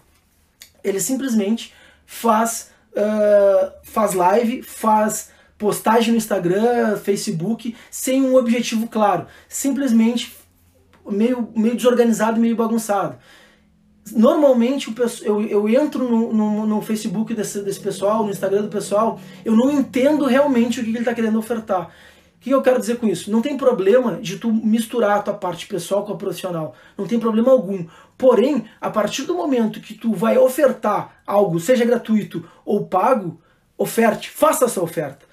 [0.84, 1.72] Ele simplesmente
[2.04, 9.26] faz, uh, faz live, faz postagem no Instagram, Facebook, sem um objetivo claro.
[9.48, 10.36] Simplesmente
[11.08, 13.16] meio, meio desorganizado, meio bagunçado.
[14.10, 19.20] Normalmente eu, eu entro no, no, no Facebook desse, desse pessoal, no Instagram do pessoal,
[19.44, 21.88] eu não entendo realmente o que ele está querendo ofertar.
[22.36, 23.30] O que eu quero dizer com isso?
[23.30, 26.74] Não tem problema de tu misturar a tua parte pessoal com a profissional.
[26.98, 27.86] Não tem problema algum.
[28.18, 33.40] Porém, a partir do momento que tu vai ofertar algo, seja gratuito ou pago,
[33.78, 35.24] oferte, faça essa oferta.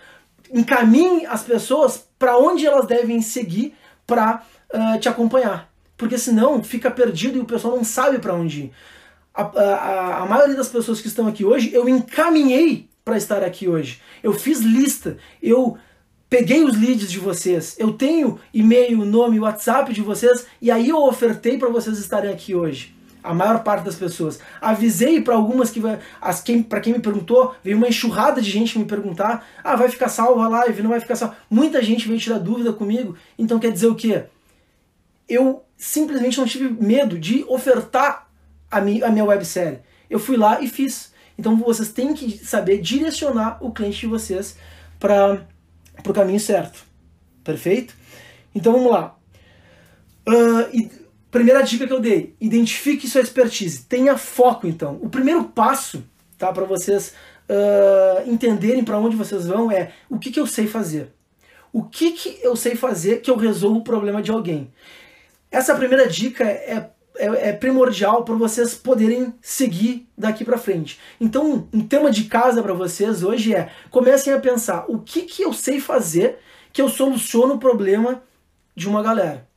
[0.53, 5.68] Encaminhe as pessoas para onde elas devem seguir para uh, te acompanhar.
[5.99, 8.71] Porque senão fica perdido e o pessoal não sabe para onde ir.
[9.33, 13.67] A, a, a maioria das pessoas que estão aqui hoje, eu encaminhei para estar aqui
[13.67, 14.01] hoje.
[14.23, 15.77] Eu fiz lista, eu
[16.29, 21.03] peguei os leads de vocês, eu tenho e-mail, nome, WhatsApp de vocês e aí eu
[21.03, 22.95] ofertei para vocês estarem aqui hoje.
[23.21, 24.39] A maior parte das pessoas.
[24.62, 25.81] Avisei para algumas que
[26.21, 29.89] as quem para quem me perguntou, veio uma enxurrada de gente me perguntar: "Ah, vai
[29.89, 31.35] ficar salva a live, não vai ficar salva?".
[31.49, 33.17] Muita gente veio tirar dúvida comigo.
[33.38, 34.23] Então quer dizer o quê?
[35.27, 38.29] Eu simplesmente não tive medo de ofertar
[38.69, 39.79] a minha, a minha websérie.
[40.09, 41.13] Eu fui lá e fiz.
[41.37, 44.57] Então vocês têm que saber direcionar o cliente de vocês
[44.99, 45.47] para
[46.03, 46.83] para o caminho certo.
[47.43, 47.95] Perfeito?
[48.53, 49.17] Então vamos lá.
[50.27, 50.91] Uh, e,
[51.31, 53.85] primeira dica que eu dei: identifique sua expertise.
[53.85, 54.99] Tenha foco, então.
[55.01, 56.03] O primeiro passo
[56.37, 57.13] tá, para vocês
[57.49, 61.13] uh, entenderem para onde vocês vão é o que, que eu sei fazer.
[61.71, 64.71] O que, que eu sei fazer que eu resolvo o problema de alguém.
[65.51, 70.97] Essa primeira dica é é, é primordial para vocês poderem seguir daqui para frente.
[71.19, 75.43] Então, um tema de casa para vocês hoje é comecem a pensar o que, que
[75.43, 76.39] eu sei fazer
[76.71, 78.23] que eu soluciono o problema
[78.75, 79.47] de uma galera.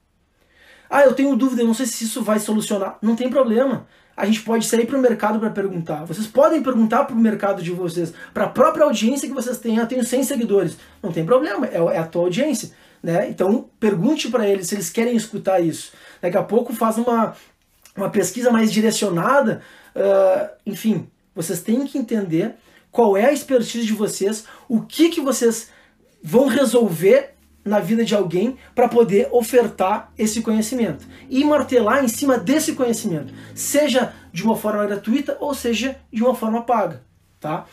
[0.90, 2.98] Ah, eu tenho dúvida, eu não sei se isso vai solucionar.
[3.00, 3.86] Não tem problema.
[4.14, 6.04] A gente pode sair para o mercado para perguntar.
[6.04, 9.76] Vocês podem perguntar para o mercado de vocês, para a própria audiência que vocês têm.
[9.76, 10.76] Eu tenho 100 seguidores.
[11.02, 12.72] Não tem problema, é, é a tua audiência.
[13.02, 13.28] Né?
[13.28, 15.92] Então pergunte para eles se eles querem escutar isso.
[16.20, 17.34] Daqui a pouco faz uma,
[17.96, 19.62] uma pesquisa mais direcionada,
[19.96, 22.54] uh, enfim, vocês têm que entender
[22.90, 25.70] qual é a expertise de vocês, o que, que vocês
[26.22, 27.30] vão resolver
[27.64, 33.32] na vida de alguém para poder ofertar esse conhecimento e martelar em cima desse conhecimento,
[33.54, 37.02] seja de uma forma gratuita ou seja de uma forma paga,
[37.40, 37.66] tá?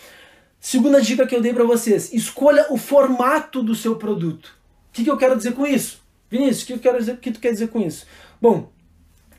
[0.59, 4.58] Segunda dica que eu dei para vocês: escolha o formato do seu produto.
[4.89, 6.01] O que, que eu quero dizer com isso?
[6.29, 8.05] Vinícius, o que, eu quero dizer, que tu quer dizer com isso?
[8.41, 8.71] Bom,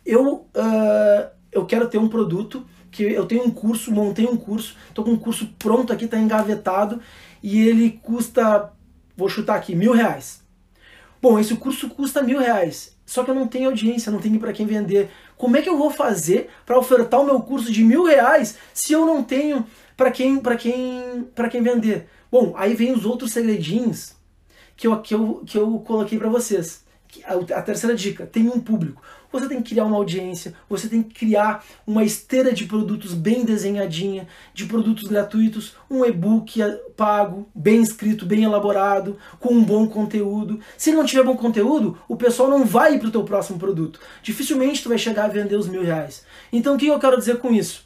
[0.05, 4.77] eu, uh, eu quero ter um produto que eu tenho um curso, montei um curso,
[4.89, 7.01] estou com um curso pronto aqui, está engavetado
[7.43, 8.73] e ele custa,
[9.17, 10.43] vou chutar aqui, mil reais.
[11.23, 14.53] Bom, esse curso custa mil reais, só que eu não tenho audiência, não tenho para
[14.53, 15.11] quem vender.
[15.37, 18.93] Como é que eu vou fazer para ofertar o meu curso de mil reais se
[18.93, 19.65] eu não tenho
[19.97, 22.09] para quem, para quem, para quem vender?
[22.33, 24.15] Bom, aí vem os outros segredinhos
[24.81, 26.83] que eu, que eu, que eu coloquei para vocês
[27.53, 29.03] A terceira dica, tem um público.
[29.31, 33.45] Você tem que criar uma audiência, você tem que criar uma esteira de produtos bem
[33.45, 36.61] desenhadinha, de produtos gratuitos, um e-book
[36.97, 40.59] pago, bem escrito, bem elaborado, com um bom conteúdo.
[40.79, 44.01] Se não tiver bom conteúdo, o pessoal não vai para o teu próximo produto.
[44.23, 46.25] Dificilmente tu vai chegar a vender os mil reais.
[46.51, 47.85] Então o que eu quero dizer com isso?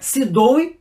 [0.00, 0.80] Se doe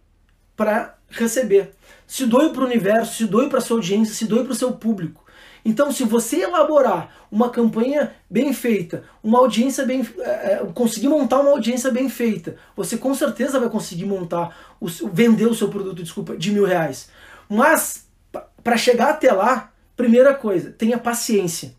[0.55, 1.73] para receber.
[2.07, 4.71] Se doe para o universo, se doe para sua audiência, se doe para o seu
[4.71, 5.22] público.
[5.65, 10.07] Então, se você elaborar uma campanha bem feita, uma audiência bem.
[10.19, 14.87] É, é, conseguir montar uma audiência bem feita, você com certeza vai conseguir montar, o,
[14.87, 17.09] vender o seu produto, desculpa, de mil reais.
[17.47, 18.05] Mas,
[18.63, 21.73] para chegar até lá, primeira coisa, tenha paciência.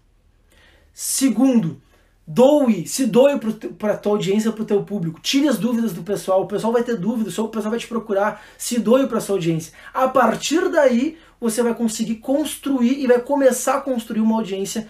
[0.93, 1.81] Segundo,
[2.27, 3.39] doe, se doe
[3.79, 5.21] para tua audiência, para o teu público.
[5.21, 8.43] Tire as dúvidas do pessoal, o pessoal vai ter dúvidas, o pessoal vai te procurar.
[8.57, 9.73] Se doe para sua audiência.
[9.93, 14.89] A partir daí, você vai conseguir construir e vai começar a construir uma audiência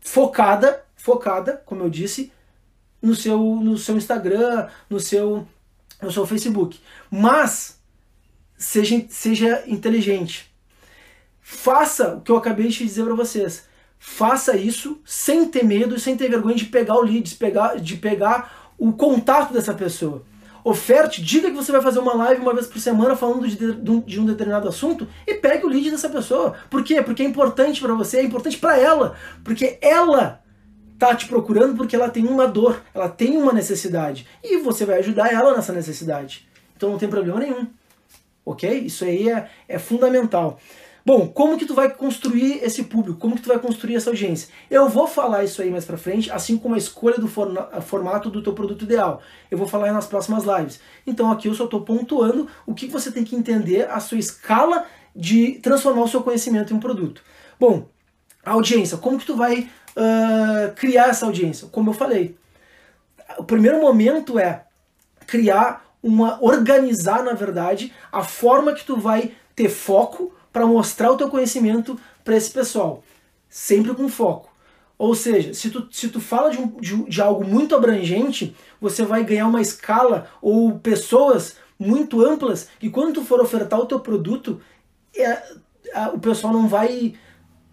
[0.00, 2.32] focada, focada, como eu disse,
[3.00, 5.46] no seu, no seu Instagram, no seu,
[6.00, 6.80] no seu Facebook.
[7.10, 7.78] Mas
[8.56, 10.50] seja, seja inteligente.
[11.42, 13.68] Faça o que eu acabei de dizer para vocês.
[14.06, 17.76] Faça isso sem ter medo e sem ter vergonha de pegar o lead, de pegar,
[17.80, 20.22] de pegar o contato dessa pessoa
[20.62, 24.00] oferte, diga que você vai fazer uma live uma vez por semana falando de, de,
[24.00, 26.54] de um determinado assunto e pegue o lead dessa pessoa.
[26.70, 27.02] Por quê?
[27.02, 30.42] Porque é importante para você, é importante para ela, porque ela
[30.98, 34.98] tá te procurando porque ela tem uma dor, ela tem uma necessidade e você vai
[34.98, 36.48] ajudar ela nessa necessidade.
[36.76, 37.66] Então não tem problema nenhum.
[38.44, 38.70] Ok?
[38.70, 40.58] Isso aí é, é fundamental.
[41.06, 43.18] Bom, como que tu vai construir esse público?
[43.18, 44.48] Como que tu vai construir essa audiência?
[44.70, 48.42] Eu vou falar isso aí mais pra frente, assim como a escolha do formato do
[48.42, 49.20] teu produto ideal.
[49.50, 50.80] Eu vou falar nas próximas lives.
[51.06, 54.86] Então aqui eu só estou pontuando o que você tem que entender a sua escala
[55.14, 57.22] de transformar o seu conhecimento em um produto.
[57.60, 57.86] Bom,
[58.42, 61.68] a audiência, como que tu vai uh, criar essa audiência?
[61.68, 62.34] Como eu falei,
[63.36, 64.64] o primeiro momento é
[65.26, 71.16] criar uma, organizar na verdade a forma que tu vai ter foco para mostrar o
[71.16, 73.02] teu conhecimento para esse pessoal,
[73.48, 74.54] sempre com foco.
[74.96, 79.04] Ou seja, se tu, se tu fala de, um, de, de, algo muito abrangente, você
[79.04, 83.98] vai ganhar uma escala ou pessoas muito amplas que quando tu for ofertar o teu
[83.98, 84.60] produto,
[85.16, 85.42] é,
[86.14, 87.14] o pessoal não vai.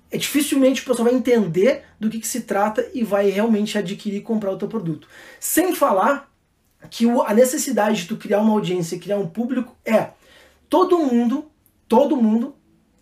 [0.10, 4.17] É, dificilmente o pessoal vai entender do que, que se trata e vai realmente adquirir
[4.17, 5.08] e comprar o teu produto.
[5.39, 6.32] Sem falar
[6.89, 10.10] que o, a necessidade de tu criar uma audiência, criar um público é
[10.67, 11.46] todo mundo,
[11.88, 12.56] todo mundo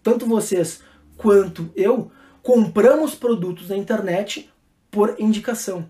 [0.03, 0.81] tanto vocês
[1.17, 4.49] quanto eu, compramos produtos na internet
[4.89, 5.89] por indicação.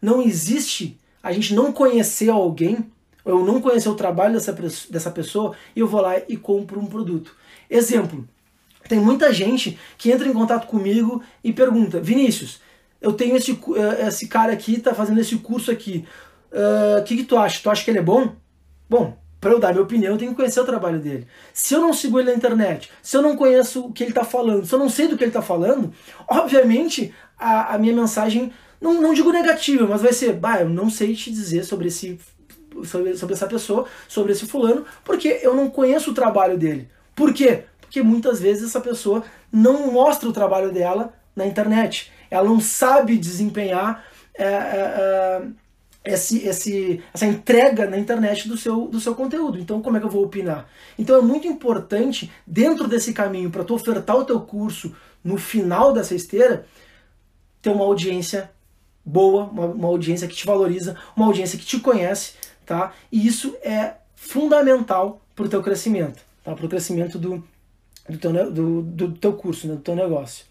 [0.00, 2.90] Não existe a gente não conhecer alguém,
[3.24, 4.52] ou eu não conhecer o trabalho dessa,
[4.88, 7.36] dessa pessoa, e eu vou lá e compro um produto.
[7.68, 8.26] Exemplo,
[8.88, 12.60] tem muita gente que entra em contato comigo e pergunta, Vinícius,
[13.00, 16.04] eu tenho esse, eh, esse cara aqui, tá fazendo esse curso aqui,
[16.50, 17.60] o uh, que, que tu acha?
[17.62, 18.34] Tu acha que ele é bom?
[18.88, 21.26] Bom, para eu dar minha opinião, eu tenho que conhecer o trabalho dele.
[21.52, 24.24] Se eu não sigo ele na internet, se eu não conheço o que ele está
[24.24, 25.92] falando, se eu não sei do que ele está falando,
[26.28, 30.90] obviamente a, a minha mensagem, não, não digo negativa, mas vai ser, bah, eu não
[30.90, 32.18] sei te dizer sobre esse
[32.84, 36.88] sobre, sobre essa pessoa, sobre esse fulano, porque eu não conheço o trabalho dele.
[37.14, 37.64] Por quê?
[37.80, 42.12] Porque muitas vezes essa pessoa não mostra o trabalho dela na internet.
[42.30, 44.04] Ela não sabe desempenhar.
[44.34, 45.42] É, é, é
[46.04, 49.58] esse, esse, essa entrega na internet do seu, do seu conteúdo.
[49.58, 50.68] Então, como é que eu vou opinar?
[50.98, 55.92] Então, é muito importante, dentro desse caminho, para tu ofertar o teu curso no final
[55.92, 56.64] dessa esteira,
[57.60, 58.50] ter uma audiência
[59.04, 62.34] boa, uma, uma audiência que te valoriza, uma audiência que te conhece,
[62.64, 62.92] tá?
[63.10, 66.54] E isso é fundamental para o teu crescimento, tá?
[66.54, 67.44] Para o crescimento do,
[68.08, 69.74] do, teu, do, do teu curso, né?
[69.74, 70.46] do teu negócio.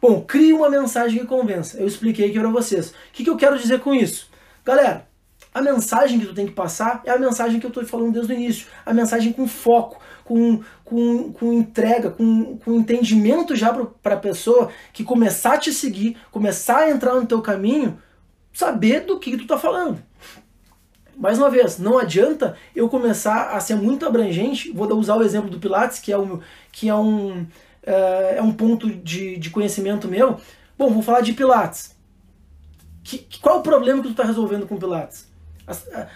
[0.00, 1.78] Bom, crie uma mensagem que convença.
[1.78, 2.90] Eu expliquei aqui para vocês.
[2.90, 4.28] O que, que eu quero dizer com isso?
[4.64, 5.06] Galera,
[5.52, 8.32] a mensagem que tu tem que passar é a mensagem que eu estou falando desde
[8.32, 8.66] o início.
[8.84, 13.72] A mensagem com foco, com, com, com entrega, com, com entendimento já
[14.02, 17.98] para a pessoa que começar a te seguir, começar a entrar no teu caminho,
[18.52, 20.02] saber do que, tu está falando.
[21.16, 24.72] Mais uma vez, não adianta eu começar a ser muito abrangente.
[24.72, 26.40] Vou usar o exemplo do Pilates, que é um,
[26.72, 27.46] que é um,
[27.84, 30.40] é, é um ponto de, de conhecimento meu.
[30.76, 31.93] Bom, vou falar de Pilates.
[33.04, 35.28] Que, qual é o problema que tu está resolvendo com Pilates?
[35.66, 36.06] A,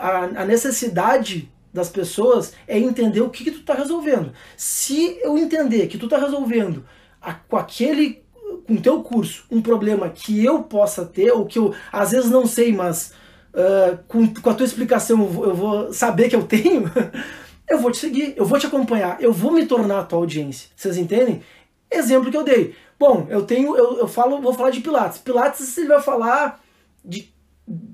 [0.00, 4.32] a, a, necessidade das pessoas é entender o que, que tu está resolvendo.
[4.56, 6.84] Se eu entender que tu está resolvendo
[7.20, 8.24] a, com aquele
[8.66, 12.30] com o teu curso um problema que eu possa ter, ou que eu às vezes
[12.30, 13.12] não sei, mas
[13.52, 16.90] uh, com, com a tua explicação eu vou, eu vou saber que eu tenho,
[17.68, 20.70] eu vou te seguir, eu vou te acompanhar, eu vou me tornar a tua audiência.
[20.76, 21.42] Vocês entendem?
[21.90, 22.74] Exemplo que eu dei.
[22.98, 25.18] Bom, eu tenho, eu, eu falo, vou falar de Pilates.
[25.18, 26.60] Pilates ele vai falar
[27.04, 27.32] de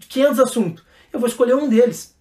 [0.08, 0.84] 500 assuntos.
[1.12, 2.16] Eu vou escolher um deles.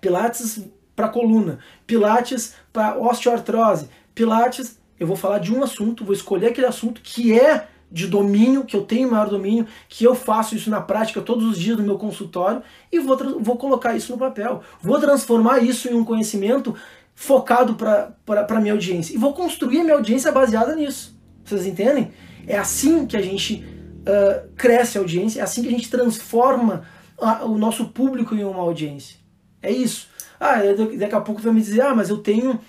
[0.00, 4.78] Pilates para coluna, Pilates para osteoartrose, Pilates.
[4.98, 8.76] Eu vou falar de um assunto, vou escolher aquele assunto que é de domínio, que
[8.76, 11.96] eu tenho maior domínio, que eu faço isso na prática todos os dias no meu
[11.96, 14.62] consultório e vou, vou colocar isso no papel.
[14.82, 16.74] Vou transformar isso em um conhecimento
[17.20, 19.12] focado para a minha audiência.
[19.12, 21.18] E vou construir a minha audiência baseada nisso.
[21.44, 22.12] Vocês entendem?
[22.46, 23.66] É assim que a gente
[24.02, 26.84] uh, cresce a audiência, é assim que a gente transforma
[27.20, 29.16] a, o nosso público em uma audiência.
[29.60, 30.08] É isso.
[30.38, 30.58] Ah,
[30.96, 32.60] daqui a pouco vai me dizer, ah, mas eu tenho,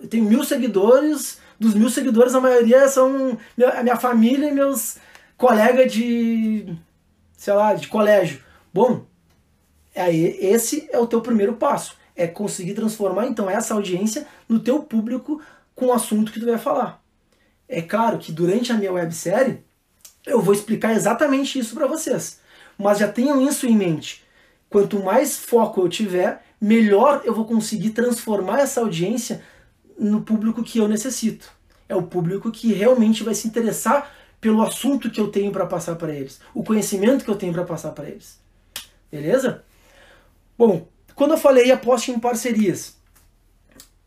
[0.00, 3.36] eu tenho mil seguidores dos mil seguidores, a maioria são
[3.76, 4.96] a minha família e meus
[5.36, 6.72] colegas de,
[7.36, 8.40] sei lá, de colégio.
[8.72, 9.04] Bom,
[9.96, 12.00] aí esse é o teu primeiro passo.
[12.22, 15.42] É conseguir transformar então essa audiência no teu público
[15.74, 17.02] com o assunto que tu vai falar.
[17.68, 19.58] É claro que durante a minha websérie
[20.24, 22.38] eu vou explicar exatamente isso para vocês.
[22.78, 24.22] Mas já tenham isso em mente.
[24.70, 29.42] Quanto mais foco eu tiver, melhor eu vou conseguir transformar essa audiência
[29.98, 31.50] no público que eu necessito.
[31.88, 35.96] É o público que realmente vai se interessar pelo assunto que eu tenho para passar
[35.96, 38.38] para eles, o conhecimento que eu tenho para passar para eles.
[39.10, 39.64] Beleza?
[40.56, 42.96] Bom, quando eu falei aposte em parcerias,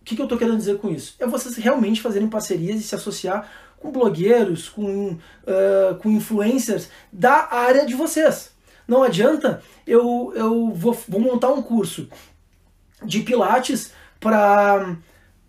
[0.01, 1.15] o que, que eu estou querendo dizer com isso?
[1.19, 7.47] É vocês realmente fazerem parcerias e se associar com blogueiros, com, uh, com influencers da
[7.51, 8.51] área de vocês.
[8.87, 12.07] Não adianta eu, eu vou, vou montar um curso
[13.03, 14.95] de pilates para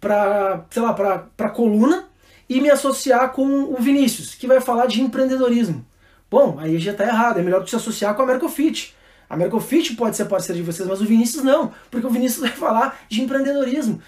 [0.00, 2.08] para, sei lá, para coluna
[2.48, 5.84] e me associar com o Vinícius, que vai falar de empreendedorismo.
[6.30, 8.95] Bom, aí já está errado, é melhor se associar com a Mercofit.
[9.28, 12.50] A Mercofit pode ser parceira de vocês, mas o Vinícius não, porque o Vinícius vai
[12.50, 14.00] falar de empreendedorismo,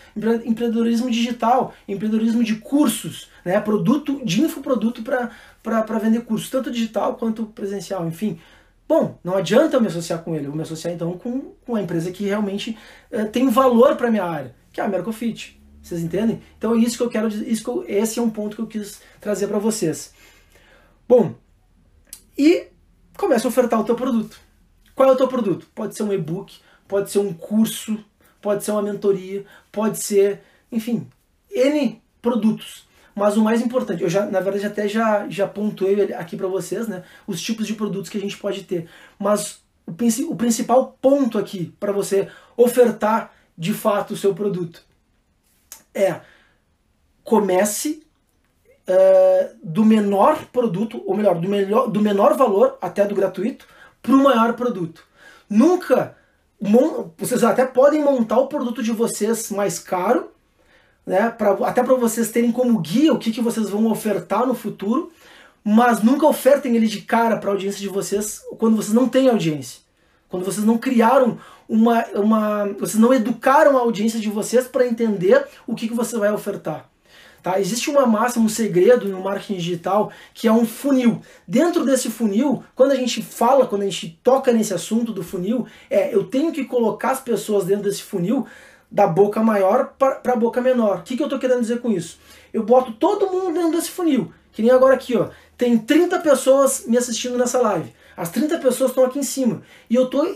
[0.44, 7.46] empreendedorismo digital, empreendedorismo de cursos, né, produto, de infoproduto para vender cursos, tanto digital quanto
[7.46, 8.38] presencial, enfim.
[8.88, 11.74] Bom, não adianta eu me associar com ele, eu vou me associar então com, com
[11.74, 12.78] a empresa que realmente
[13.12, 15.60] uh, tem valor para minha área, que é a Mercofit.
[15.82, 16.40] Vocês entendem?
[16.56, 19.00] Então é isso que eu quero isso que esse é um ponto que eu quis
[19.20, 20.12] trazer para vocês.
[21.06, 21.34] Bom,
[22.36, 22.66] e
[23.16, 24.47] começa a ofertar o teu produto.
[24.98, 25.64] Qual é o teu produto?
[25.76, 26.58] Pode ser um e-book,
[26.88, 28.04] pode ser um curso,
[28.42, 30.40] pode ser uma mentoria, pode ser,
[30.72, 31.06] enfim,
[31.48, 32.84] N produtos.
[33.14, 36.88] Mas o mais importante, eu já, na verdade, até já, já pontuei aqui para vocês,
[36.88, 38.88] né, os tipos de produtos que a gente pode ter.
[39.20, 39.92] Mas o,
[40.32, 44.84] o principal ponto aqui para você ofertar de fato o seu produto
[45.94, 46.22] é
[47.22, 48.02] comece
[48.88, 54.14] uh, do menor produto, ou melhor, do, melhor, do menor valor até do gratuito, para
[54.14, 55.04] o maior produto.
[55.48, 56.16] Nunca,
[57.16, 60.30] vocês até podem montar o produto de vocês mais caro,
[61.06, 64.54] né, pra, até para vocês terem como guia o que, que vocês vão ofertar no
[64.54, 65.10] futuro,
[65.64, 69.28] mas nunca ofertem ele de cara para a audiência de vocês quando vocês não têm
[69.28, 69.80] audiência.
[70.28, 75.46] Quando vocês não criaram uma, uma vocês não educaram a audiência de vocês para entender
[75.66, 76.87] o que, que você vai ofertar.
[77.42, 77.60] Tá?
[77.60, 81.20] Existe uma máxima, um segredo no marketing digital que é um funil.
[81.46, 85.66] Dentro desse funil, quando a gente fala, quando a gente toca nesse assunto do funil,
[85.88, 88.46] é eu tenho que colocar as pessoas dentro desse funil
[88.90, 90.98] da boca maior para a boca menor.
[90.98, 92.18] O que, que eu estou querendo dizer com isso?
[92.52, 94.32] Eu boto todo mundo dentro desse funil.
[94.50, 95.28] Que nem agora aqui, ó.
[95.56, 97.92] Tem 30 pessoas me assistindo nessa live.
[98.16, 99.62] As 30 pessoas estão aqui em cima.
[99.88, 100.26] E eu estou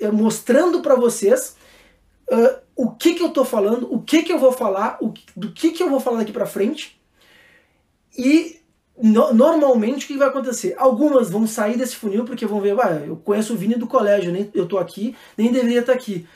[0.00, 1.54] eh, mostrando para vocês
[2.30, 5.52] uh, o que, que eu estou falando, o que, que eu vou falar, o, do
[5.52, 7.00] que, que eu vou falar daqui para frente.
[8.16, 8.58] E
[9.00, 10.74] no, normalmente o que vai acontecer?
[10.76, 14.32] Algumas vão sair desse funil porque vão ver, ah, eu conheço o Vini do colégio,
[14.32, 16.26] nem, eu estou aqui, nem deveria estar aqui.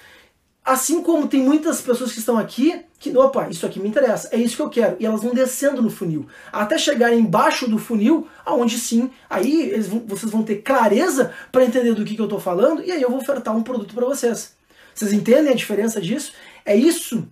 [0.64, 4.36] Assim como tem muitas pessoas que estão aqui que, opa, isso aqui me interessa, é
[4.36, 4.96] isso que eu quero.
[5.00, 10.04] E elas vão descendo no funil, até chegar embaixo do funil, aonde sim, aí vão,
[10.06, 13.10] vocês vão ter clareza para entender do que, que eu estou falando, e aí eu
[13.10, 14.54] vou ofertar um produto para vocês.
[14.94, 16.32] Vocês entendem a diferença disso?
[16.64, 17.26] É isso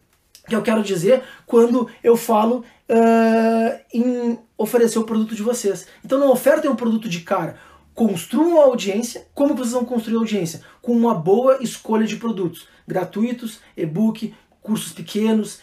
[0.49, 5.87] que eu quero dizer quando eu falo uh, em oferecer o produto de vocês.
[6.05, 7.57] Então não ofertem um produto de cara
[7.95, 9.27] construam a audiência.
[9.35, 10.63] Como vocês vão construir a audiência?
[10.81, 15.61] Com uma boa escolha de produtos gratuitos, e-book, cursos pequenos,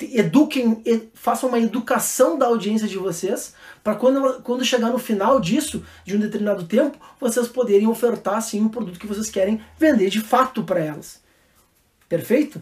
[0.00, 0.82] eduquem,
[1.14, 6.16] façam uma educação da audiência de vocês, para quando, quando chegar no final disso, de
[6.16, 10.62] um determinado tempo, vocês poderem ofertar sim um produto que vocês querem vender de fato
[10.62, 11.19] para elas.
[12.10, 12.60] Perfeito?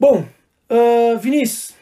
[0.00, 0.26] Bom,
[0.68, 1.76] uh, Vinícius,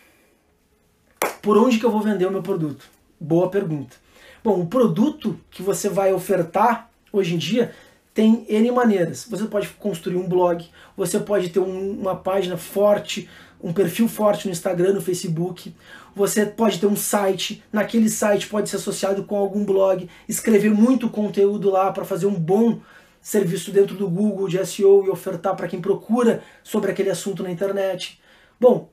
[1.40, 2.84] por onde que eu vou vender o meu produto?
[3.18, 3.96] Boa pergunta.
[4.44, 7.72] Bom, o produto que você vai ofertar hoje em dia
[8.12, 9.26] tem N maneiras.
[9.30, 13.26] Você pode construir um blog, você pode ter um, uma página forte,
[13.58, 15.74] um perfil forte no Instagram, no Facebook.
[16.14, 21.08] Você pode ter um site, naquele site pode ser associado com algum blog, escrever muito
[21.08, 22.80] conteúdo lá para fazer um bom
[23.24, 27.50] serviço dentro do Google de SEO e ofertar para quem procura sobre aquele assunto na
[27.50, 28.20] internet.
[28.60, 28.90] Bom,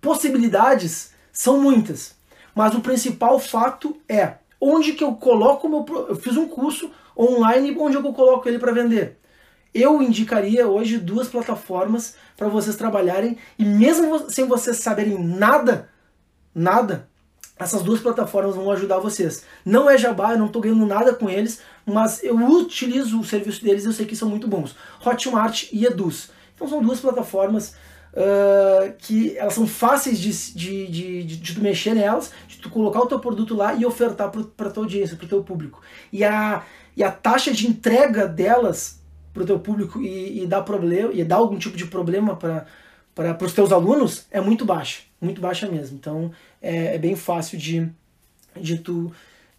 [0.00, 2.14] possibilidades são muitas,
[2.54, 6.92] mas o principal fato é onde que eu coloco o meu eu fiz um curso
[7.18, 9.18] online onde eu coloco ele para vender.
[9.74, 15.90] Eu indicaria hoje duas plataformas para vocês trabalharem e mesmo sem vocês saberem nada,
[16.54, 17.08] nada,
[17.58, 19.44] essas duas plataformas vão ajudar vocês.
[19.64, 23.62] Não é jabá, eu não estou ganhando nada com eles, mas eu utilizo o serviço
[23.62, 24.74] deles e eu sei que são muito bons.
[25.04, 26.30] Hotmart e Eduz.
[26.54, 27.76] Então são duas plataformas
[28.12, 32.68] uh, que elas são fáceis de, de, de, de, de tu mexer nelas, de tu
[32.68, 35.80] colocar o teu produto lá e ofertar para tua audiência, para o teu público.
[36.12, 36.64] E a,
[36.96, 39.00] e a taxa de entrega delas
[39.32, 42.66] para o teu público e, e dar problema e dar algum tipo de problema para
[43.16, 45.96] para os teus alunos é muito baixa, muito baixa mesmo.
[45.96, 46.30] Então
[46.60, 47.88] é, é, bem fácil de,
[48.54, 49.10] de, tu,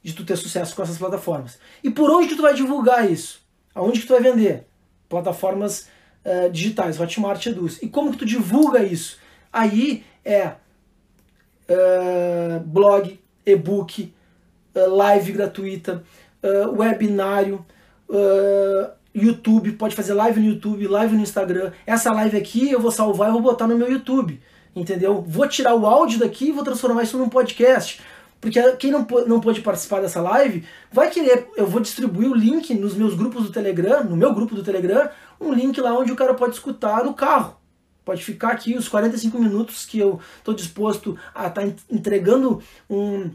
[0.07, 1.59] de tu ter sucesso com essas plataformas.
[1.83, 3.41] E por onde tu vai divulgar isso?
[3.75, 4.65] Aonde que tu vai vender?
[5.09, 5.89] Plataformas
[6.23, 7.83] uh, digitais, Hotmart Eduz.
[7.83, 9.17] E como que tu divulga isso?
[9.51, 10.53] Aí é
[11.67, 14.13] uh, blog, e-book,
[14.73, 16.01] uh, live gratuita,
[16.77, 17.65] webinário,
[19.13, 21.73] YouTube, pode fazer live no YouTube, live no Instagram.
[21.85, 24.39] Essa live aqui eu vou salvar e vou botar no meu YouTube,
[24.73, 25.21] entendeu?
[25.27, 27.99] Vou tirar o áudio daqui e vou transformar isso num podcast.
[28.39, 31.47] Porque quem não, não pôde participar dessa live vai querer.
[31.55, 35.09] Eu vou distribuir o link nos meus grupos do Telegram, no meu grupo do Telegram,
[35.39, 37.57] um link lá onde o cara pode escutar no carro.
[38.05, 43.31] Pode ficar aqui os 45 minutos que eu estou disposto a estar tá entregando um,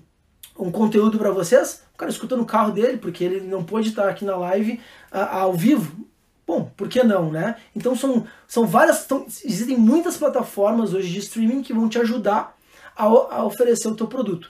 [0.59, 1.83] um conteúdo para vocês.
[1.95, 4.81] O cara escuta no carro dele, porque ele não pôde estar aqui na live
[5.11, 6.07] ao vivo.
[6.47, 7.57] Bom, por que não, né?
[7.75, 9.07] Então são, são várias.
[9.45, 12.57] existem muitas plataformas hoje de streaming que vão te ajudar
[12.97, 14.49] a, a oferecer o teu produto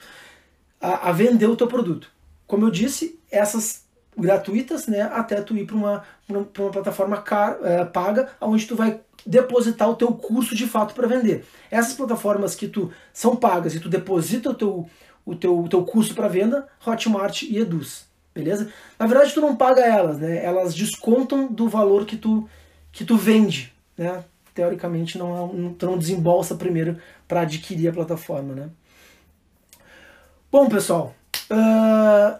[0.83, 2.11] a, a vender o teu produto.
[2.45, 3.85] Como eu disse, essas
[4.17, 8.99] gratuitas, né, até tu ir para uma, uma, plataforma car, é, paga, onde tu vai
[9.25, 11.45] depositar o teu curso de fato para vender.
[11.71, 14.89] Essas plataformas que tu são pagas e tu deposita o teu,
[15.25, 18.05] o teu, o teu curso para venda, Hotmart e Eduz,
[18.35, 18.69] beleza?
[18.99, 20.43] Na verdade tu não paga elas, né?
[20.43, 22.47] Elas descontam do valor que tu
[22.91, 24.23] que tu vende, né?
[24.53, 28.69] Teoricamente não, é tu não desembolsa primeiro para adquirir a plataforma, né?
[30.53, 31.15] Bom, pessoal,
[31.49, 32.39] uh,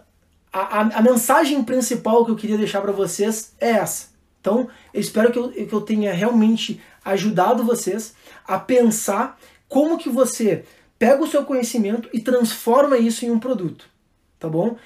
[0.53, 4.09] a, a, mensagem principal que eu queria deixar para vocês é essa.
[4.39, 8.14] Então, eu espero que eu, que eu tenha realmente ajudado vocês
[8.47, 10.64] a pensar como que você
[10.99, 13.89] pega o seu conhecimento e transforma isso em um produto,
[14.38, 14.78] tá bom?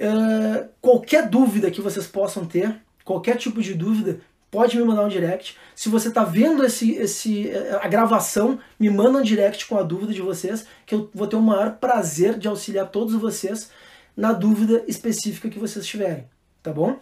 [0.00, 4.18] Uh, qualquer dúvida que vocês possam ter, qualquer tipo de dúvida,
[4.52, 5.56] pode me mandar um direct.
[5.74, 7.50] Se você está vendo esse, esse,
[7.80, 11.36] a gravação, me manda um direct com a dúvida de vocês, que eu vou ter
[11.36, 13.70] o maior prazer de auxiliar todos vocês
[14.14, 16.28] na dúvida específica que vocês tiverem,
[16.62, 17.00] tá bom?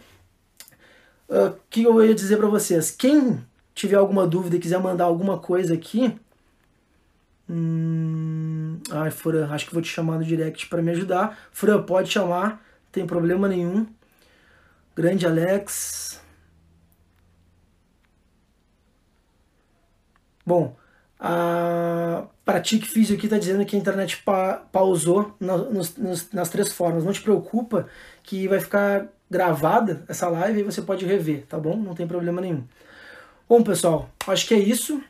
[1.27, 2.89] O uh, que eu ia dizer para vocês?
[2.89, 3.45] Quem
[3.75, 6.17] tiver alguma dúvida e quiser mandar alguma coisa aqui,
[7.49, 11.37] hum, ai, Fran, acho que vou te chamar no direct para me ajudar.
[11.51, 12.57] Fran, pode chamar, não
[12.93, 13.85] tem problema nenhum.
[14.95, 16.20] Grande Alex,
[20.45, 20.75] Bom,
[21.19, 26.73] a Pratique Físio aqui está dizendo que a internet pa pausou nos, nos, nas três
[26.73, 27.03] formas.
[27.03, 27.87] Não te preocupa
[28.23, 31.77] que vai ficar gravada essa live e você pode rever, tá bom?
[31.77, 32.63] Não tem problema nenhum.
[33.47, 35.01] Bom, pessoal, acho que é isso.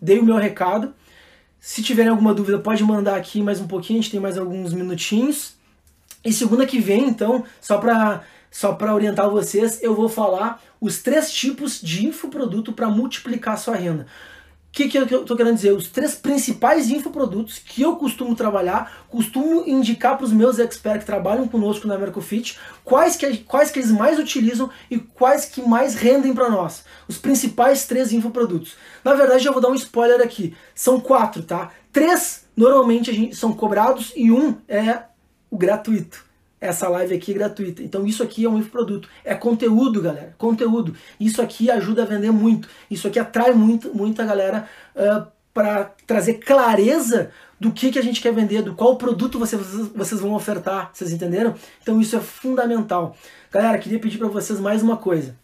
[0.00, 0.94] Dei o meu recado.
[1.58, 4.74] Se tiverem alguma dúvida, pode mandar aqui mais um pouquinho, a gente tem mais alguns
[4.74, 5.54] minutinhos.
[6.22, 11.02] E segunda que vem, então, só para só para orientar vocês, eu vou falar os
[11.02, 14.06] três tipos de infoproduto para multiplicar sua renda
[14.76, 15.72] que, que eu estou querendo dizer?
[15.72, 21.06] Os três principais infoprodutos que eu costumo trabalhar, costumo indicar para os meus experts que
[21.06, 25.94] trabalham conosco na Mercofit, quais que, quais que eles mais utilizam e quais que mais
[25.94, 26.84] rendem para nós.
[27.08, 28.76] Os principais três infoprodutos.
[29.02, 30.54] Na verdade, eu vou dar um spoiler aqui.
[30.74, 31.70] São quatro, tá?
[31.90, 35.04] Três normalmente gente, são cobrados e um é
[35.50, 36.25] o gratuito
[36.60, 37.82] essa live aqui gratuita.
[37.82, 39.08] Então isso aqui é um infoproduto.
[39.24, 40.34] É conteúdo, galera.
[40.38, 40.94] Conteúdo.
[41.20, 42.68] Isso aqui ajuda a vender muito.
[42.90, 48.20] Isso aqui atrai muito, muita galera uh, para trazer clareza do que, que a gente
[48.20, 49.62] quer vender, do qual produto vocês,
[49.94, 50.90] vocês vão ofertar.
[50.92, 51.54] Vocês entenderam?
[51.82, 53.16] Então isso é fundamental.
[53.50, 55.36] Galera, queria pedir para vocês mais uma coisa.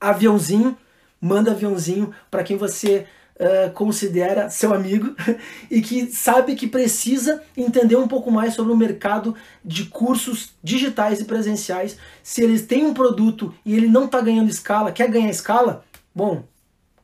[0.00, 0.76] Aviãozinho,
[1.20, 3.06] manda aviãozinho para quem você
[3.42, 5.14] uh, considera seu amigo
[5.70, 9.34] e que sabe que precisa entender um pouco mais sobre o mercado
[9.64, 11.98] de cursos digitais e presenciais.
[12.22, 15.84] Se eles têm um produto e ele não está ganhando escala, quer ganhar escala,
[16.14, 16.44] bom,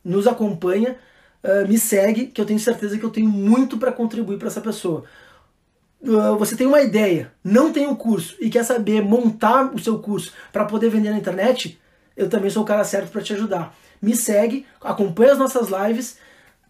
[0.05, 0.97] nos acompanha,
[1.43, 4.61] uh, me segue, que eu tenho certeza que eu tenho muito para contribuir para essa
[4.61, 5.05] pessoa.
[6.01, 9.99] Uh, você tem uma ideia, não tem um curso e quer saber montar o seu
[9.99, 11.79] curso para poder vender na internet,
[12.17, 16.19] eu também sou o cara certo para te ajudar me segue, acompanha as nossas lives,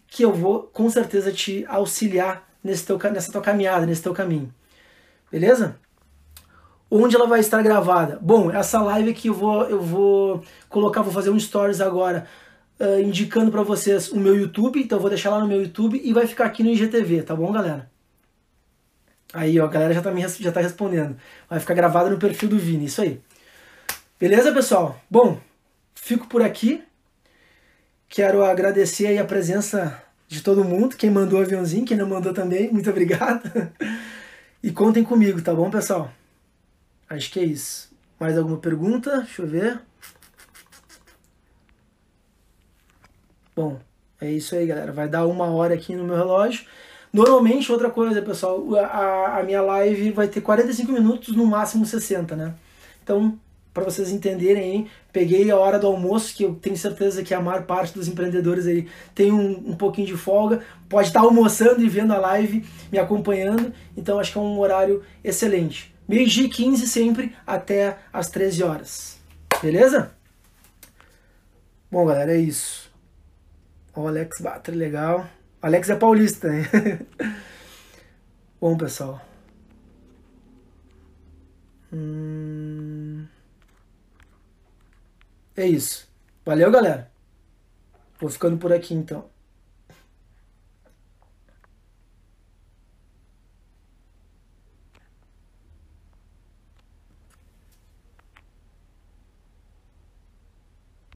[0.09, 4.53] que eu vou com certeza te auxiliar nesse teu, nessa tua caminhada, nesse teu caminho.
[5.31, 5.77] Beleza?
[6.89, 8.17] Onde ela vai estar gravada?
[8.21, 12.25] Bom, essa live que eu vou, eu vou colocar, vou fazer um stories agora,
[12.79, 16.01] uh, indicando para vocês o meu YouTube, então eu vou deixar lá no meu YouTube
[16.03, 17.89] e vai ficar aqui no IGTV, tá bom, galera?
[19.31, 21.15] Aí, ó, a galera já tá, me, já tá respondendo.
[21.47, 23.21] Vai ficar gravada no perfil do Vini, isso aí.
[24.19, 24.99] Beleza, pessoal?
[25.09, 25.39] Bom,
[25.93, 26.83] fico por aqui.
[28.09, 32.33] Quero agradecer aí a presença de todo mundo, quem mandou o aviãozinho, quem não mandou
[32.33, 33.49] também, muito obrigado.
[34.63, 36.11] E contem comigo, tá bom, pessoal?
[37.07, 37.91] Acho que é isso.
[38.19, 39.19] Mais alguma pergunta?
[39.19, 39.79] Deixa eu ver.
[43.55, 43.79] Bom,
[44.19, 44.91] é isso aí, galera.
[44.91, 46.65] Vai dar uma hora aqui no meu relógio.
[47.13, 52.35] Normalmente, outra coisa, pessoal, a, a minha live vai ter 45 minutos, no máximo 60,
[52.35, 52.53] né?
[53.03, 53.39] Então,
[53.79, 54.87] para vocês entenderem, hein?
[55.11, 58.67] peguei a hora do almoço, que eu tenho certeza que a maior parte dos empreendedores
[58.67, 62.99] aí tem um, um pouquinho de folga, pode estar almoçando e vendo a live, me
[62.99, 65.93] acompanhando, então acho que é um horário excelente.
[66.07, 69.19] Meio-dia e 15 sempre até as 13 horas.
[69.61, 70.11] Beleza?
[71.91, 72.91] Bom, galera, é isso.
[73.95, 75.27] O Alex Batra, legal.
[75.61, 76.65] Alex é paulista, né?
[78.61, 79.21] Bom, pessoal.
[81.91, 82.58] Hum...
[85.59, 86.07] É isso.
[86.45, 87.11] Valeu, galera.
[88.17, 89.29] Vou ficando por aqui então.